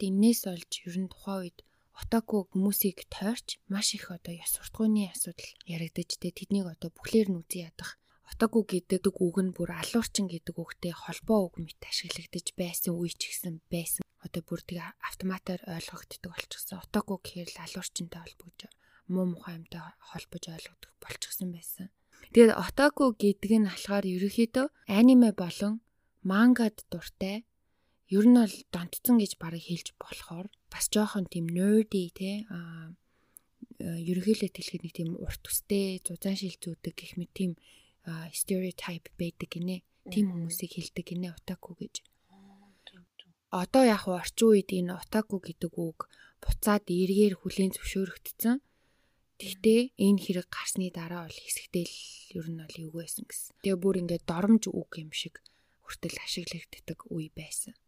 Динээс 0.00 0.42
олж 0.52 0.70
ер 0.84 0.96
нь 1.00 1.10
тухайн 1.12 1.40
үед 1.48 1.58
отаку 1.96 2.50
хүмүүсийг 2.50 3.06
тойрч 3.14 3.62
маш 3.72 3.94
их 3.96 4.10
одоо 4.12 4.34
яс 4.34 4.52
суртахууны 4.52 5.08
асуудал 5.14 5.50
яригдаж 5.64 6.10
тэ 6.20 6.34
тэднийг 6.36 6.66
одоо 6.68 6.90
бүхлээр 6.92 7.28
нь 7.30 7.40
үзий 7.40 7.64
ядах 7.64 7.96
Отаку 8.30 8.64
гэдэг 8.64 9.04
үг 9.20 9.36
нь 9.44 9.54
бүр 9.56 9.70
алуурчин 9.80 10.26
гэдэг 10.32 10.56
үгтэй 10.56 10.92
холбоо 10.96 11.40
үг 11.46 11.54
мэт 11.60 11.80
ашиглагдаж 11.84 12.46
байсан 12.56 12.92
үе 12.96 13.12
ч 13.12 13.22
гэсэн 13.28 13.54
байсан. 13.72 14.03
Одоо 14.24 14.42
бүр 14.42 14.60
тэгээ 14.64 14.88
автоматар 15.04 15.60
ойлгогддог 15.68 16.32
болчихсон. 16.32 16.80
Отаку 16.80 17.20
гэхээр 17.20 17.48
л 17.52 17.58
алуурчинтай 17.64 18.20
холбогдож 18.24 18.72
муу 19.08 19.26
мухай 19.28 19.60
юмтай 19.60 19.84
холбож 20.00 20.44
ойлгодог 20.48 20.92
болчихсон 21.04 21.52
байсан. 21.52 21.92
Тэгээд 22.32 22.56
Otaku 22.56 23.12
гэдэг 23.12 23.52
нь 23.60 23.68
болохоор 23.68 24.04
ерөөхдөө 24.08 24.66
аниме 24.88 25.30
болон 25.36 25.84
мангад 26.24 26.76
дуртай. 26.88 27.44
Ер 28.08 28.24
нь 28.24 28.38
бол 28.40 28.56
донтцсон 28.72 29.20
гэж 29.20 29.36
барыг 29.36 29.64
хэлж 29.68 29.92
болохоор 30.00 30.48
бас 30.72 30.88
жоохон 30.88 31.28
тийм 31.28 31.46
nerdy 31.52 32.08
те 32.16 32.48
а 32.48 32.96
ерөнхийдөө 33.80 34.48
хэлэхэд 34.48 34.82
нэг 34.84 34.92
тийм 34.96 35.10
урт 35.20 35.40
төстэй 35.44 36.00
зузаан 36.00 36.36
шил 36.40 36.56
зүүдэг 36.56 36.94
гэх 36.96 37.12
мэт 37.20 37.32
тийм 37.36 37.52
стереотип 38.32 39.04
байдаг 39.20 39.48
гинэ. 39.52 39.84
Тим 40.12 40.32
хүмүүсийг 40.32 40.72
хэлдэг 40.76 41.04
гинэ 41.04 41.36
Otaku 41.36 41.76
гэж. 41.76 42.04
Одоо 43.54 43.84
яг 43.86 44.10
орчин 44.10 44.50
үед 44.50 44.74
энэ 44.74 44.98
Otaku 44.98 45.38
гэдэг 45.38 45.72
үг 45.78 46.10
буцаад 46.42 46.90
эргээр 46.90 47.38
хүлээн 47.38 47.70
зөвшөөрөгдсөн. 47.78 48.58
Гэхдээ 49.38 49.80
энэ 49.94 50.18
хэрэг 50.18 50.48
гарсны 50.50 50.90
дараа 50.90 51.30
бол 51.30 51.38
хэсэгтэл 51.38 51.94
ер 52.34 52.46
нь 52.50 52.58
бол 52.58 52.76
юу 52.82 52.92
байсан 52.98 53.22
гэсэн. 53.30 53.54
Тэгээ 53.62 53.78
бүр 53.78 53.96
ингээд 54.02 54.24
доромж 54.26 54.66
үг 54.74 54.90
юм 54.98 55.14
шиг 55.14 55.38
хүртэл 55.86 56.18
ашиглагддаг 56.26 56.98
үе 57.14 57.30
байсан. 57.30 57.78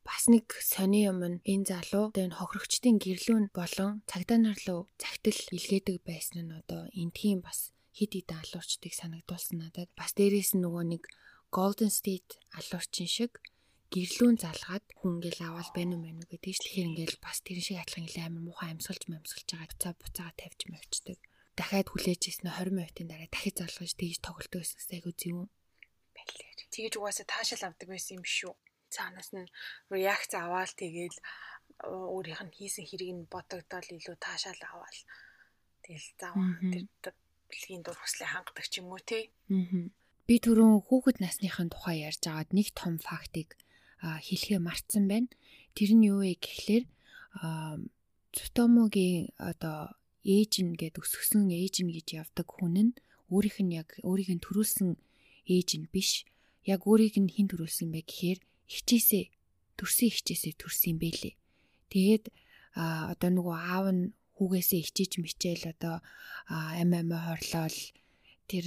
Бас 0.00 0.32
нэг 0.32 0.48
сони 0.64 1.04
юм 1.04 1.20
нь 1.28 1.44
энэ 1.44 1.68
залуу 1.68 2.16
энэ 2.16 2.40
хохирогчдын 2.40 2.96
гэрлүүн 3.04 3.52
болон 3.52 4.00
цагдаа 4.08 4.38
нар 4.40 4.60
руу 4.64 4.88
цагтл 4.96 5.40
илгээдэг 5.56 6.00
байсан 6.08 6.48
нь 6.48 6.56
одоо 6.56 6.88
энэ 6.96 7.12
тийм 7.12 7.38
бас 7.44 7.72
хид 7.92 8.16
хид 8.16 8.32
алуурчдыг 8.32 8.92
санагдуулсан 8.96 9.60
надад. 9.60 9.92
Бас 9.92 10.16
дээрээс 10.16 10.56
нь 10.56 10.64
нөгөө 10.64 10.84
нэг 10.92 11.02
Golden 11.52 11.92
State 11.92 12.40
алуурчин 12.56 13.08
шиг 13.08 13.32
гэрлүүн 13.90 14.36
залгаад 14.38 14.86
хүн 15.02 15.18
ингээл 15.18 15.50
аваад 15.50 15.70
байна 15.74 15.98
уу 15.98 16.04
мэнүү 16.06 16.26
гэдэг 16.30 16.54
чинь 16.54 16.62
тэгэхээр 16.62 16.90
ингээл 16.94 17.18
бас 17.26 17.38
тэр 17.42 17.58
шиг 17.58 17.78
адилхан 17.82 18.06
ингээл 18.06 18.26
амар 18.30 18.42
муухай 18.46 18.70
амьсгалж 18.70 19.02
амьсгалж 19.10 19.48
байгаа 19.50 19.66
буцаа 19.66 19.94
буцаага 19.98 20.38
тавьж 20.38 20.60
мавчдаг. 20.70 21.18
Дахиад 21.58 21.88
хүлээж 21.90 22.22
ирсэн 22.30 22.48
20 22.54 22.70
минутын 22.70 23.10
дараа 23.10 23.28
дахиж 23.34 23.54
залгаж 23.58 23.92
тэгж 23.98 24.18
тоглолтоо 24.22 24.62
гэсэн 24.62 24.94
айгу 24.94 25.10
зөв 25.10 25.50
байлээ. 26.14 26.50
Тэгэж 26.70 26.94
угаасаа 27.02 27.26
таашаал 27.26 27.66
авдаг 27.66 27.88
байсан 27.90 28.14
юм 28.22 28.26
шүү. 28.26 28.54
Цаанаас 28.94 29.30
нь 29.34 29.50
реакц 29.90 30.32
аваад 30.38 30.70
тэгэл 30.78 31.18
өөрийнх 31.82 32.42
нь 32.46 32.54
хийсэн 32.54 32.86
хэрийг 32.86 33.10
нь 33.10 33.30
бодогдоод 33.32 33.90
илүү 33.90 34.16
таашаал 34.22 34.62
аваад 34.70 34.96
тэгэл 35.82 36.08
зав 36.20 36.34
тэр 36.70 36.84
бэлгийн 37.50 37.82
дур 37.82 37.98
хүслээ 37.98 38.30
хангадаг 38.30 38.66
ч 38.70 38.78
юм 38.78 38.94
уу 38.94 39.02
тий. 39.02 39.34
Би 40.30 40.36
түрүүн 40.38 40.86
хүүхэд 40.86 41.18
насныхын 41.18 41.74
тухай 41.74 42.06
ярьж 42.06 42.22
агаад 42.30 42.54
нэг 42.54 42.70
том 42.78 43.02
фактыг 43.02 43.58
хэлхээ 44.00 44.58
мартсан 44.58 45.04
байна. 45.08 45.28
Тэр 45.76 45.90
нь 45.96 46.06
юу 46.08 46.24
вэ 46.24 46.36
гэхлээр 46.40 46.84
Цутомогийн 48.30 49.34
одоо 49.38 49.94
ээж 50.24 50.52
нь 50.62 50.74
гэд 50.80 51.00
өсгсөн 51.02 51.50
ээж 51.50 51.82
нь 51.82 51.92
гэж 51.94 52.08
явдаг 52.22 52.46
хүн 52.46 52.74
нь 52.90 52.92
өөрийнх 53.32 53.58
нь 53.64 53.74
яг 53.80 53.88
өөрийг 54.06 54.30
нь 54.34 54.44
төрүүлсэн 54.44 54.98
ээж 55.46 55.68
нь 55.78 55.90
биш. 55.92 56.26
Яг 56.66 56.86
өөрийг 56.86 57.16
нь 57.18 57.32
хэн 57.34 57.48
төрүүлсэн 57.50 57.88
бэ 57.90 58.00
гэхээр 58.06 58.38
хичээсээ 58.70 59.24
төрсөн 59.78 60.10
хичээсээ 60.14 60.54
төрсөн 60.60 60.90
юм 60.94 60.98
бэлээ. 61.02 61.34
Тэгээд 61.90 62.24
а 62.76 63.10
одоо 63.12 63.30
нөгөө 63.34 63.56
аав 63.56 63.86
нь 63.90 64.04
хүүгээсээ 64.36 64.80
хичээж 64.86 65.12
мичээл 65.18 65.64
одоо 65.74 65.96
ам 66.48 66.90
амаа 66.94 67.22
хорлол 67.34 67.78
тэр 68.50 68.66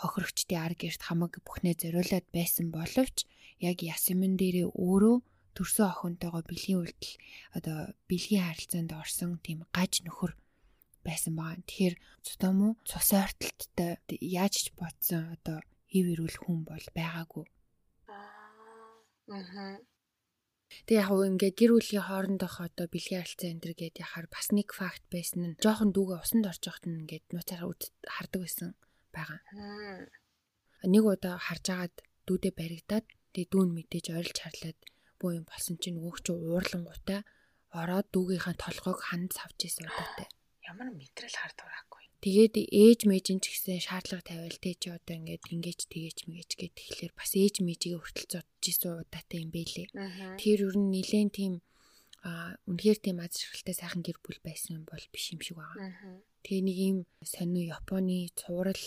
хохирогчдын 0.00 0.60
ар 0.60 0.74
гэрт 0.76 1.02
хамаг 1.08 1.32
бүхнээ 1.40 1.74
зориулаад 1.80 2.26
байсан 2.36 2.68
боловч 2.76 3.24
яг 3.68 3.80
Ясмин 3.80 4.36
дээрээ 4.36 4.68
өөрөө 4.76 5.16
төрсөн 5.56 5.88
охинтойгоо 5.88 6.42
бэлгийн 6.44 6.80
үйлдэл 6.80 7.14
одоо 7.56 7.78
бэлгийн 8.08 8.44
харилцаанд 8.44 8.92
орсон 8.92 9.30
тийм 9.44 9.64
гаж 9.76 10.04
нөхөр 10.04 10.32
байсан 11.06 11.32
байгаа. 11.36 11.60
Тэгэхээр 11.66 11.96
цутам 12.26 12.56
уу 12.62 12.72
цус 12.88 13.08
ойртолттой 13.12 13.92
яаж 14.20 14.54
ч 14.64 14.66
бодсон 14.78 15.36
одоо 15.36 15.58
ив 15.92 16.04
ирүүл 16.12 16.36
хүн 16.40 16.58
бол 16.64 16.86
байгаагүй. 16.96 17.44
Аа. 18.08 19.80
Тэг 20.88 20.96
яг 21.04 21.10
уу 21.12 21.28
ингээ 21.28 21.52
гэр 21.52 21.72
бүлийн 21.76 22.06
хоорондох 22.08 22.56
одоо 22.64 22.86
бэлгийн 22.88 23.20
харилцаа 23.20 23.48
энэ 23.52 23.62
төр 23.64 23.74
гээд 23.76 24.02
яхаар 24.04 24.26
бас 24.32 24.46
нэг 24.56 24.68
факт 24.72 25.04
байсан 25.12 25.40
нь 25.52 25.58
жоохон 25.60 25.92
дүүгээ 25.92 26.22
усанд 26.24 26.48
орж 26.48 26.62
явахт 26.64 26.84
нь 26.88 27.00
ингээд 27.04 27.26
нууцаар 27.28 27.62
хардаг 28.08 28.40
байсан 28.40 28.70
байгаа. 29.14 29.40
Нэг 30.88 31.04
удаа 31.06 31.36
харж 31.38 31.64
агаад 31.70 31.94
дүүдээ 32.26 32.52
баригдаад 32.58 33.06
Тэгээ 33.32 33.48
дүүн 33.48 33.70
мэдээж 33.72 34.06
ойрлж 34.12 34.36
харлаад 34.44 34.78
бөө 35.16 35.30
юм 35.40 35.44
болсон 35.48 35.80
чинь 35.80 35.96
нөгөөч 35.96 36.20
чи 36.28 36.32
уурлангуудаа 36.36 37.20
ороод 37.72 38.06
дүүгийнхаа 38.12 38.56
толгойг 38.60 39.00
ханд 39.08 39.32
савж 39.32 39.56
исэн 39.64 39.88
удаатай. 39.88 40.28
Ямар 40.68 40.92
мэдрэл 40.92 41.40
хардвараагүй. 41.40 42.12
Тэгээд 42.20 42.54
ээж 42.68 43.00
мэжин 43.08 43.40
ч 43.40 43.56
гэсэн 43.56 43.80
шаардлага 43.80 44.28
тавиал 44.28 44.58
тэ 44.60 44.76
чи 44.76 44.92
одоо 44.92 45.16
ингээд 45.16 45.48
ingэж 45.48 45.80
тэгээч 45.88 46.18
мэгэж 46.28 46.50
гэд 46.60 46.72
тэгэхээр 46.76 47.12
бас 47.16 47.32
ээж 47.32 47.64
мэжигээ 47.64 48.00
хүртэл 48.04 48.28
зодж 48.36 48.62
исэн 48.68 49.00
удаатай 49.00 49.38
юм 49.40 49.48
бэлээ. 49.48 49.88
Тэр 50.36 50.58
ер 50.68 50.76
нь 50.76 50.92
нилээн 50.92 51.30
тийм 51.32 51.52
а 52.20 52.52
үнэхээр 52.68 52.98
тийм 53.00 53.16
аз 53.24 53.40
жаргалтай 53.40 53.74
сайхан 53.80 54.04
гэр 54.04 54.20
бүл 54.20 54.38
байсан 54.44 54.76
юм 54.76 54.84
бол 54.84 55.04
биш 55.08 55.32
юм 55.32 55.40
шиг 55.40 55.56
байгаа. 55.56 56.20
Тэгээ 56.44 56.62
нэг 56.68 56.78
юм 56.84 56.98
сонио 57.24 57.80
Японы 57.80 58.28
цуврал 58.36 58.84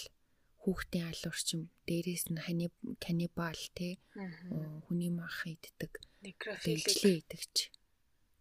хүүхдийн 0.66 1.14
алуурчим 1.14 1.62
дээрээс 1.86 2.26
нь 2.34 2.42
хани 2.42 2.68
канибал 2.98 3.62
те 3.78 4.02
хүний 4.90 5.14
мах 5.14 5.46
иддэг. 5.46 5.94
Некрофилээ 6.26 7.22
идэгч 7.22 7.56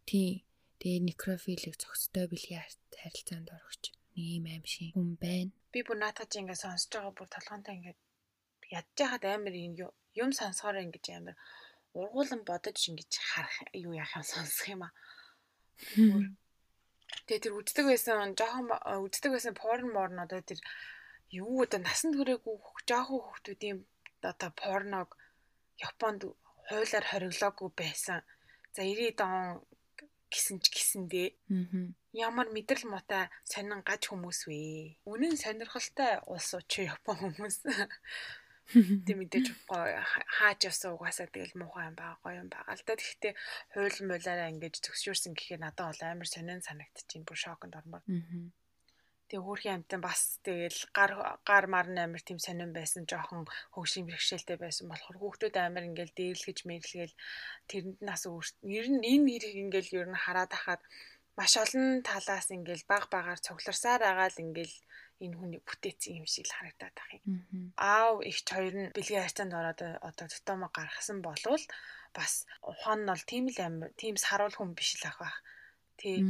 тий. 0.09 0.49
Тэгээ 0.81 1.05
некрофилийг 1.09 1.77
зохистой 1.77 2.25
бэлгийн 2.33 2.65
харилцаанд 2.97 3.49
орохч 3.53 3.93
нэг 4.17 4.27
юм 4.41 4.47
аим 4.49 4.65
шиг 4.65 4.97
хүн 4.97 5.21
байна. 5.21 5.53
Би 5.73 5.85
бүр 5.85 6.01
наатаж 6.01 6.33
ингэ 6.33 6.57
сонсож 6.57 6.89
байгаа 6.93 7.13
бүр 7.13 7.29
толгоонтой 7.29 7.75
ингэ 7.77 7.93
ядж 8.73 8.89
байхад 8.97 9.25
амар 9.29 9.55
юм 9.55 10.31
сонсохоор 10.33 10.81
ингэж 10.85 11.07
амар 11.13 11.37
ургуулan 11.93 12.43
бодож 12.49 12.79
ингэж 12.89 13.13
харах 13.31 13.57
юу 13.85 13.93
яах 13.93 14.17
юм 14.17 14.25
сонсох 14.33 14.67
юм 14.75 14.83
аа. 14.87 14.95
Тэгээ 17.27 17.43
тэр 17.45 17.55
үздэг 17.61 17.85
байсан 17.89 18.35
жоохон 18.39 18.67
үздэг 19.07 19.31
байсан 19.33 19.55
порн 19.55 19.89
морн 19.93 20.19
одоо 20.25 20.41
тэр 20.43 20.61
юу 21.43 21.63
одоо 21.65 21.81
насан 21.83 22.11
туршаагүй 22.15 22.57
жоохон 22.89 23.21
хүүхдүүдийн 23.25 23.79
одоо 24.31 24.51
порног 24.61 25.11
Японд 25.89 26.21
хуулиар 26.69 27.05
хориглоогүй 27.11 27.71
байсан. 27.81 28.21
За 28.75 28.83
90 28.83 29.21
он 29.21 29.63
гисэн 30.31 30.59
ч 30.63 30.71
гисэндээ. 30.75 31.29
Ямар 32.15 32.49
мэдрэл 32.55 32.91
муутай 32.91 33.31
сонин 33.47 33.83
гаж 33.83 34.03
хүмүүс 34.11 34.47
вэ? 34.47 34.99
Үнэн 35.07 35.35
сонирхолтой 35.39 36.23
улс 36.31 36.55
уу 36.55 36.63
чи 36.71 36.87
Япон 36.87 37.19
хүмүүс. 37.19 37.67
Тэг 39.05 39.17
мэдээж 39.21 39.47
хааж 39.69 40.59
явсан 40.65 40.97
угаасаа 40.97 41.29
тэгэл 41.29 41.59
муухай 41.61 41.91
юм 41.91 41.97
байгаа 42.01 42.19
гоё 42.25 42.41
юм 42.43 42.49
байгаа 42.49 42.75
л 42.75 42.85
да. 42.87 42.97
Тэгэхдээ 42.97 43.35
хууль 43.77 44.01
муулаараа 44.09 44.49
ингэж 44.55 44.75
зөвшөөрсөн 44.81 45.37
гэхээр 45.37 45.61
надад 45.61 45.93
бол 45.93 46.03
амар 46.03 46.29
сонин 46.31 46.65
санагдчихээн. 46.65 47.29
Бүр 47.29 47.39
шоконд 47.39 47.77
ормоор. 47.77 48.03
Тэгээ 49.35 49.47
хөөрхийн 49.51 49.77
амтан 49.83 49.99
бас 49.99 50.39
тэгэл 50.47 50.79
гар 50.95 51.43
гар 51.43 51.67
марн 51.67 51.99
амир 51.99 52.23
тийм 52.23 52.39
сонирн 52.39 52.71
байсан 52.71 53.03
жоохон 53.03 53.51
хөгшин 53.75 54.07
бэрхшээлтэй 54.07 54.63
байсан 54.63 54.87
болохоор 54.87 55.19
хүүхдүүд 55.19 55.57
амир 55.59 55.91
ингээл 55.91 56.15
дээрлгэж 56.15 56.59
мэрлгээл 56.63 57.15
тэрэнд 57.67 57.99
нас 57.99 58.23
ер 58.79 58.87
нь 58.95 59.03
энэ 59.03 59.27
хэрэг 59.35 59.55
ингээл 59.59 59.91
ер 59.99 60.09
нь 60.15 60.23
хараад 60.23 60.55
ахаад 60.55 60.83
маш 61.35 61.53
олон 61.59 62.07
талаас 62.07 62.47
ингээл 62.55 62.87
баг 62.87 63.11
багаар 63.11 63.43
цугларсаар 63.43 64.03
агаал 64.07 64.39
ингээл 64.39 64.77
энэ 65.25 65.35
хүний 65.35 65.61
бүтээцэн 65.67 66.23
юм 66.23 66.27
шиг 66.31 66.47
л 66.47 66.55
харагдаад 66.55 66.95
ах 67.03 67.11
юм. 67.19 67.75
Аав 67.75 68.23
ихч 68.31 68.47
хоёр 68.47 68.75
нь 68.79 68.95
бэлгийн 68.95 69.27
харьцаанд 69.27 69.51
ороод 69.59 69.81
одоо 69.99 70.27
тотомо 70.31 70.71
гаргасан 70.71 71.19
болвол 71.27 71.65
бас 72.15 72.47
ухаан 72.63 73.03
нь 73.03 73.11
бол 73.11 73.25
тийм 73.27 73.45
л 73.51 73.59
амир 73.67 73.91
тийм 73.99 74.15
саруул 74.15 74.55
хүн 74.55 74.79
биш 74.79 74.95
л 75.03 75.11
ах 75.11 75.19
байх. 75.19 75.39
Тий. 75.99 76.23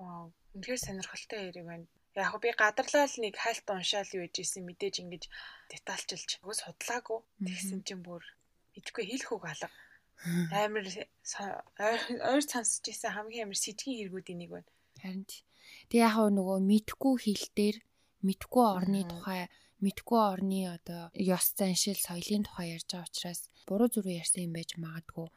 Вау. 0.00 0.32
Үнэхээр 0.56 0.80
сонирхолтой 0.80 1.40
хэрэг 1.44 1.66
байна. 1.68 1.86
Яг 2.18 2.34
би 2.42 2.50
гадарлал 2.50 3.14
нэг 3.22 3.34
хальт 3.38 3.66
уншаал 3.70 4.10
юу 4.18 4.26
ээжсэн 4.26 4.66
мэдээж 4.66 4.96
ингэж 5.02 5.24
детальчилж 5.70 6.42
өгөө 6.42 6.56
судлаагүй. 6.58 7.20
Тэгсэн 7.46 7.80
чинь 7.86 8.02
бүр 8.02 8.22
идэхгүй 8.74 9.04
хэлэх 9.06 9.30
үг 9.30 9.44
алга. 9.46 9.70
Амар 10.50 10.84
ойр 12.30 12.44
сонсч 12.44 12.84
ийсэн 12.90 13.14
хамгийн 13.14 13.46
амар 13.46 13.58
сэжгийн 13.58 14.10
хэрэгүүдийн 14.10 14.38
нэг 14.42 14.50
байна. 14.50 14.70
Харин 15.00 15.24
тэг 15.86 16.00
яг 16.02 16.18
нөгөө 16.18 16.58
мэдхгүй 16.66 17.14
хэл 17.24 17.46
дээр 17.54 17.76
мэдхгүй 18.26 18.64
орны 18.66 19.00
тухай 19.06 19.48
мэдхгүй 19.80 20.20
орны 20.20 20.60
одоо 20.76 21.08
ёс 21.16 21.46
заншил 21.56 21.96
соёлын 21.96 22.44
тухай 22.44 22.76
ярьж 22.76 22.90
байгаа 22.92 23.08
учраас 23.08 23.40
буруу 23.64 23.88
зүрх 23.88 24.12
ярьсан 24.12 24.44
юм 24.44 24.52
байж 24.58 24.76
магадгүй. 24.76 25.28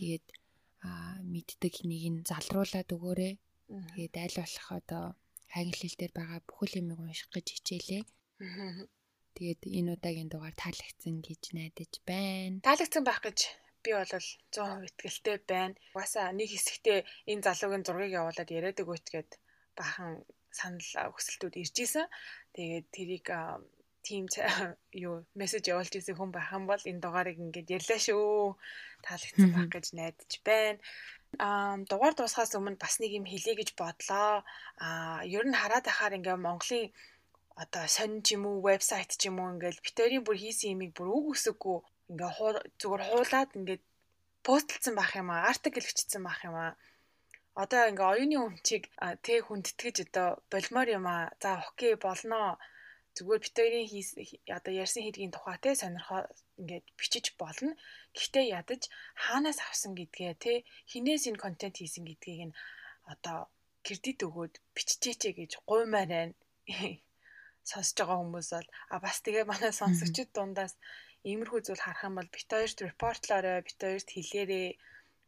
Тэгээд 0.00 0.26
мэддэг 1.32 1.74
нэг 1.84 2.04
нь 2.08 2.24
залруулад 2.24 2.88
өгөөрэй. 2.96 3.34
Тэгээд 3.68 4.14
аль 4.24 4.36
болох 4.40 4.68
одоо 4.72 5.04
англи 5.58 5.76
хэл 5.78 5.98
дээр 5.98 6.12
байгаа 6.14 6.40
бүхэл 6.46 6.78
юмыг 6.80 6.98
унших 7.00 7.28
гэж 7.34 7.46
хичээлээ. 7.50 8.02
Тэгээд 9.34 9.62
энэ 9.78 9.92
удаагийн 9.94 10.30
дугаар 10.30 10.54
таалагдсан 10.58 11.16
гэж 11.22 11.42
найдаж 11.56 11.92
байна. 12.06 12.62
Таалагдсан 12.66 13.04
байх 13.06 13.20
гэж 13.22 13.38
би 13.82 13.90
бол 13.96 14.12
100% 14.12 14.88
итгэлтэй 14.88 15.36
байна. 15.46 15.74
Угаасаа 15.94 16.32
нэг 16.36 16.48
хэсэгтээ 16.52 16.98
энэ 17.30 17.44
залуугийн 17.46 17.86
зургийг 17.86 18.18
явуулаад 18.20 18.50
яриад 18.50 18.82
өгөөч 18.82 19.06
гэд 19.14 19.30
бахан 19.78 20.22
санал 20.58 21.14
хүсэлтүүд 21.14 21.54
ирж 21.62 21.76
исэн. 21.84 22.06
Тэгээд 22.54 22.86
тэрийг 22.94 23.26
тим 24.02 24.26
юу 25.06 25.24
мессеж 25.38 25.64
явуулж 25.72 25.94
исэн 25.96 26.16
хүн 26.16 26.30
байх 26.34 26.50
юм 26.56 26.64
бол 26.66 26.82
энэ 26.90 27.02
дугаарыг 27.04 27.38
ингээд 27.38 27.74
ярьлаа 27.76 28.00
шүү. 28.00 28.56
Таалагдсан 29.06 29.50
байх 29.54 29.68
гэж 29.74 29.86
найдаж 29.96 30.32
байна. 30.44 30.80
Аа 31.38 31.78
дугаар 31.90 32.14
дуусахаас 32.16 32.52
өмнө 32.58 32.82
бас 32.82 32.94
нэг 33.00 33.12
юм 33.18 33.26
хэлье 33.28 33.54
гэж 33.56 33.70
бодлоо. 33.80 34.42
Аа 34.86 35.20
ер 35.36 35.44
нь 35.46 35.58
хараад 35.60 35.86
ахаар 35.88 36.16
ингээд 36.18 36.44
Монголын 36.46 36.90
одоо 37.62 37.84
сонин 37.96 38.22
ч 38.26 38.34
юм 38.36 38.44
уу 38.46 38.58
вебсайт 38.66 39.10
ч 39.20 39.22
юм 39.30 39.36
уу 39.38 39.52
ингээд 39.54 39.78
битэрийн 39.84 40.24
бүр 40.24 40.36
хийсэн 40.42 40.72
юмыг 40.74 40.90
бүр 40.96 41.08
үг 41.16 41.26
үсэггүй 41.32 41.78
ингээ 42.10 42.32
зүгээр 42.80 43.02
хуулаад 43.08 43.50
ингээд 43.58 43.82
постлцсан 44.46 44.94
байх 44.96 45.12
юм 45.20 45.28
аа 45.30 45.46
артикл 45.50 45.86
бичсэн 45.88 46.22
байх 46.24 46.40
юм 46.48 46.56
аа 46.64 46.72
одоо 47.62 47.82
ингээ 47.90 48.10
оюуны 48.12 48.36
өмчийг 48.46 48.84
тэ 49.24 49.34
хүндэтгэж 49.46 49.96
одоо 50.06 50.28
болмоор 50.52 50.88
юм 50.98 51.06
а. 51.14 51.30
За 51.42 51.50
окей 51.68 51.94
болно. 52.06 52.58
Зүгээр 53.16 53.40
бит 53.42 53.56
хоёрын 53.58 53.86
одоо 54.56 54.72
ярьсан 54.84 55.02
хэргийн 55.04 55.34
тухай 55.34 55.58
те 55.64 55.70
сонирхоо 55.82 56.20
ингээд 56.60 56.86
бичиж 56.98 57.26
болно. 57.42 57.72
Гэхдээ 58.16 58.46
ядаж 58.60 58.82
хаанаас 59.24 59.58
авсан 59.68 59.92
гэдгээ 59.98 60.34
те 60.44 60.52
хинээс 60.90 61.24
энэ 61.28 61.42
контент 61.44 61.76
хийсэн 61.78 62.04
гэдгийг 62.06 62.40
нь 62.48 62.58
одоо 63.12 63.38
кредит 63.86 64.20
өгөөд 64.26 64.54
биччихээч 64.76 65.22
гэж 65.38 65.52
гуймаар 65.68 66.08
байна. 66.14 66.34
Сонсож 67.70 67.96
байгаа 67.98 68.18
хүмүүс 68.20 68.48
бол 68.54 68.68
а 68.94 68.96
бас 69.04 69.16
тэгээ 69.24 69.44
манай 69.50 69.72
сонсогчид 69.76 70.30
дундаас 70.32 70.74
иймэрхүү 71.28 71.60
зүйл 71.62 71.84
харах 71.84 72.06
юм 72.08 72.14
бол 72.16 72.30
бит 72.34 72.48
хоёрт 72.52 72.78
репортлоорой, 72.88 73.60
бит 73.66 73.78
хоёрт 73.84 74.08
хэлээрээ 74.12 74.68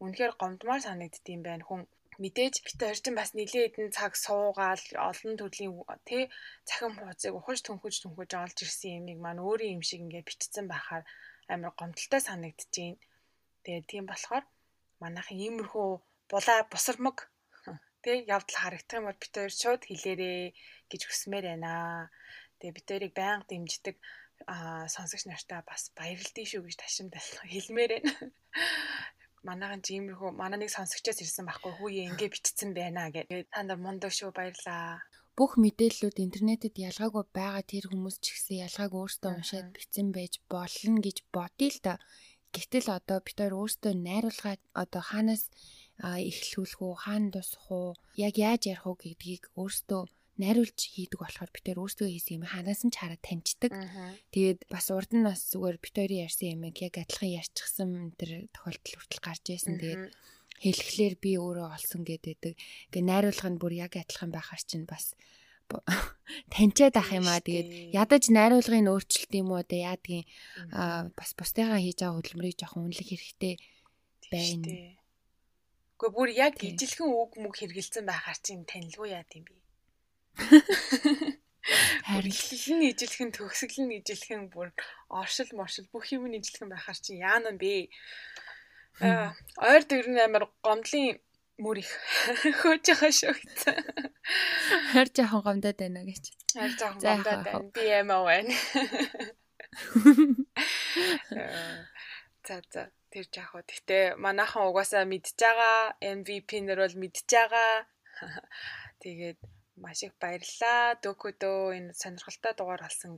үнэхээр 0.03 0.33
гомдмоор 0.41 0.81
санагддсан 0.85 1.41
байна. 1.45 1.65
Хүн 1.69 1.83
мэдээж 2.23 2.55
бит 2.67 2.81
орчин 2.91 3.15
бас 3.19 3.31
нилээ 3.39 3.67
хэдэн 3.75 3.91
цаг 3.99 4.13
суугаал 4.25 4.85
олон 5.09 5.35
төрлийн 5.41 5.73
тий 6.09 6.23
цахим 6.69 6.95
хуудсыг 6.99 7.35
ухаж 7.39 7.59
түнхэж 7.67 7.95
түнхэж 8.03 8.31
олж 8.45 8.59
ирсэн 8.65 8.93
юмыг 8.99 9.19
маань 9.23 9.45
өөрийн 9.47 9.75
юм 9.77 9.83
шиг 9.89 10.01
ингээд 10.05 10.29
бичсэн 10.29 10.67
байхаар 10.71 11.05
амар 11.53 11.73
гомдолтой 11.79 12.21
санагдчихээн. 12.25 12.97
Тэгээд 13.65 13.87
тийм 13.91 14.05
болохоор 14.09 14.45
манайхан 15.03 15.39
иймэрхүү 15.45 15.89
булаа 16.31 16.59
бусармаг 16.73 17.19
тий 18.05 18.17
явдал 18.35 18.59
харагдах 18.63 18.99
юм 18.99 19.07
бол 19.09 19.23
бит 19.23 19.35
хоёр 19.35 19.53
шууд 19.63 19.83
хэлээрээ 19.87 20.43
гэж 20.91 21.03
хүсмээр 21.05 21.47
байна. 21.51 21.73
Тэгээд 22.59 22.77
бит 22.77 22.89
хоёрыг 22.89 23.13
байнга 23.19 23.49
дэмждэг 23.51 23.97
а 24.53 24.87
сонсогч 24.95 25.25
нартаа 25.27 25.61
бас 25.71 25.83
баярлалтай 25.99 26.45
шүү 26.47 26.63
гэж 26.67 26.77
ташимд 26.79 27.15
хэлмээр 27.53 27.93
байна 27.95 28.13
манайхан 29.49 29.81
ч 29.85 29.87
иймэрхүү 29.97 30.31
манай 30.41 30.59
нэг 30.61 30.71
сонсогчоос 30.73 31.19
ирсэн 31.25 31.47
байхгүй 31.47 31.73
хүүе 31.75 32.03
ингэ 32.11 32.27
бичсэн 32.33 32.71
байна 32.79 33.11
гэдэг. 33.15 33.51
Та 33.53 33.61
нар 33.67 33.79
мундаг 33.83 34.13
шүү 34.15 34.31
баярлаа. 34.37 35.03
Бүх 35.39 35.57
мэдээллүүд 35.65 36.17
интернетэд 36.27 36.75
ялгаагүй 36.89 37.25
байгаа 37.39 37.65
тэр 37.73 37.85
хүмүүс 37.89 38.17
ч 38.23 38.27
гэсэн 38.37 38.63
ялгааг 38.67 38.93
өөртөө 38.93 39.31
уншаад 39.33 39.69
бичсэн 39.75 40.09
байж 40.17 40.35
болно 40.53 40.99
гэж 41.07 41.17
бодъё 41.35 41.69
л 41.73 41.81
да. 41.87 41.95
Гэтэл 42.55 42.89
одоо 42.99 43.19
бид 43.25 43.37
нар 43.41 43.55
өөртөө 43.57 43.93
найруулгаа 43.97 44.57
одоо 44.83 45.03
хаанаас 45.11 45.45
эхлүүлэх 46.03 46.81
үү, 46.85 46.95
хаана 47.05 47.29
дуусах 47.33 47.67
уу, 47.73 47.97
яг 48.27 48.35
яаж 48.37 48.63
ярих 48.73 48.85
уу 48.85 48.97
гэдгийг 49.01 49.45
өөртөө 49.57 50.03
найруулж 50.43 50.81
хийдэг 50.83 51.23
болохоор 51.23 51.51
бид 51.55 51.65
тээр 51.65 51.79
өөрсдөө 51.79 52.09
хийсэн 52.11 52.37
юм 52.43 52.45
ханаас 52.51 52.83
нь 52.83 52.91
ч 52.91 52.99
хараад 52.99 53.23
таньждаг. 53.23 53.71
Тэгээд 54.35 54.61
бас 54.67 54.87
урд 54.91 55.11
нь 55.15 55.23
бас 55.23 55.41
зүгээр 55.55 55.79
бид 55.79 55.95
хоёрын 55.95 56.25
ярьсан 56.27 56.49
юмыг 56.59 56.77
яг 56.83 56.95
адилхан 56.99 57.31
ярьчихсан 57.39 57.91
тэр 58.19 58.51
тохиолдол 58.51 58.97
хүртэл 58.99 59.23
гарч 59.23 59.45
ирсэн. 59.55 59.79
Тэгээд 59.79 60.05
хэлэхлээр 60.63 61.15
би 61.23 61.31
өөрөө 61.39 61.69
олсон 61.75 62.03
гэдэг. 62.03 62.39
Ингээ 62.91 63.05
найруулга 63.07 63.49
нь 63.51 63.61
бүр 63.63 63.73
яг 63.79 63.95
адилхан 63.99 64.31
байхаар 64.35 64.63
чинь 64.67 64.87
бас 64.87 65.15
таньчаад 66.53 66.97
ах 67.01 67.11
юм 67.17 67.27
аа 67.29 67.41
тэгээд 67.41 67.97
ядаж 67.97 68.29
найруулгын 68.29 68.93
өөрчлөлт 68.93 69.33
юм 69.41 69.49
уу 69.53 69.63
одоо 69.63 69.79
яадгийн 69.79 70.25
бас 71.17 71.31
бусдыгаа 71.39 71.81
хийж 71.81 71.99
байгаа 72.03 72.17
хөдөлмөрийг 72.19 72.57
жоохон 72.61 72.85
үнэлэх 72.93 73.09
хэрэгтэй 73.09 73.55
байна. 74.29 75.01
Гэхдээ 75.97 76.11
бүр 76.13 76.29
яг 76.35 76.55
ижилхэн 76.61 77.09
үг 77.09 77.33
мүг 77.39 77.55
хэрэгэлсэн 77.57 78.05
байхаар 78.05 78.39
чинь 78.43 78.69
танилгүй 78.69 79.15
яа 79.17 79.25
гэм 79.25 79.47
бэ? 79.47 79.62
Бүр 80.39 82.25
эхлэл 82.27 82.69
нь 82.77 82.89
ижилхэн 82.91 83.31
төгсгөл 83.37 83.87
нь 83.87 83.97
ижилхэн 84.01 84.43
бүр 84.53 84.69
оршил 85.09 85.51
моршил 85.55 85.87
бүх 85.93 86.11
юм 86.15 86.25
нь 86.29 86.39
ижилхэн 86.39 86.69
байхаар 86.73 86.99
чи 87.05 87.13
яана 87.21 87.53
бэ? 87.55 87.89
Аа 89.01 89.31
ойр 89.61 89.83
дээр 89.87 90.09
нь 90.11 90.25
амар 90.25 90.45
гомдлын 90.65 91.21
мөр 91.63 91.79
их 91.85 91.93
хөөж 92.61 92.85
байгаа 92.89 93.13
шүү 93.13 93.35
гэсэн. 93.39 93.77
Хайр 94.93 95.09
жоохон 95.15 95.43
гомдоод 95.47 95.79
байна 95.79 96.03
гэж. 96.09 96.25
Хайр 96.57 96.73
жоохон 96.81 97.01
гомдоод 97.01 97.43
байна. 97.47 97.71
Би 97.77 97.85
ямаа 97.87 98.23
байна. 98.27 98.53
За 102.47 102.61
за 102.75 102.91
тэр 103.13 103.27
жаах. 103.31 103.55
Гэтэ 103.71 104.19
манайхан 104.19 104.67
угаасаа 104.67 105.07
мэдж 105.07 105.39
байгаа 105.39 105.95
MVP 106.03 106.51
нэр 106.67 106.83
бол 106.83 106.97
мэдж 106.99 107.29
байгаа. 107.31 107.87
Тэгээд 109.03 109.39
маш 109.85 109.99
их 110.07 110.15
баярлалаа. 110.23 110.97
Докудөө 111.05 111.61
энэ 111.79 111.91
сонирхолтой 112.01 112.53
дугаар 112.57 112.83
болсон 112.87 113.13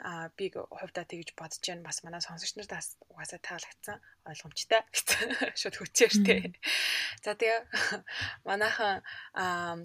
а 0.00 0.30
би 0.36 0.46
хувьдаа 0.54 1.04
тэгж 1.04 1.34
бодож 1.34 1.58
байна 1.66 1.82
бас 1.82 1.98
манай 2.06 2.22
сонсогч 2.22 2.54
нарт 2.54 2.70
бас 2.70 2.88
угаасаа 3.10 3.40
таалагдсан 3.42 3.98
ойлгомжтой 4.30 4.82
шууд 5.60 5.76
хүчээртэй. 5.78 6.54
За 7.24 7.34
тэгээ 7.34 7.66
манайхан 8.48 9.02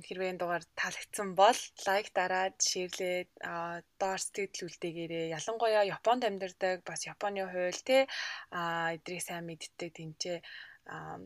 хэрвээ 0.06 0.32
энэ 0.38 0.42
дугаар 0.42 0.64
таалагдсан 0.78 1.34
бол 1.34 1.60
лайк 1.90 2.08
дараад 2.14 2.56
шеэрлээд 2.62 3.30
доор 3.98 4.20
сэтгэл 4.22 4.70
үлдээгээрээ 4.70 5.34
ялангуяа 5.38 5.90
Японд 5.98 6.30
амьдардаг 6.30 6.86
бас 6.86 7.02
Японы 7.10 7.50
хууль 7.50 7.82
те 7.82 8.06
а 8.54 8.94
эдрийг 8.94 9.26
сайн 9.26 9.50
мэддэг 9.50 9.90
тэнцээ 9.98 10.38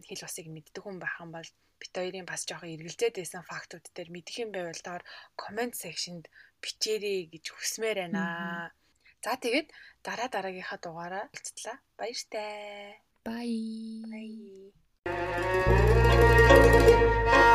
хэл 0.08 0.24
усыг 0.24 0.48
мэддэг 0.48 0.84
хүн 0.84 0.98
байх 1.04 1.20
юм 1.20 1.36
бол 1.36 1.50
бит 1.80 1.94
хоёрын 1.94 2.26
бас 2.26 2.42
жоохон 2.50 2.74
эргэлзээд 2.76 3.16
байсан 3.22 3.44
фактууд 3.46 3.86
дээр 3.96 4.10
мэдэх 4.14 4.36
юм 4.44 4.50
байвал 4.52 4.82
доор 4.84 5.04
комент 5.38 5.76
секшнд 5.78 6.26
бичээрэй 6.62 7.30
гэж 7.34 7.46
хүсмээр 7.54 7.98
байна. 8.10 8.72
За 9.24 9.34
тэгээд 9.38 9.68
дараа 10.06 10.30
дараагийнхаа 10.30 10.80
дугаараа 10.82 11.26
уулзтлаа. 11.34 11.78
Баяртай. 11.98 13.02
Bye. 13.26 14.72
Bye. 15.04 17.47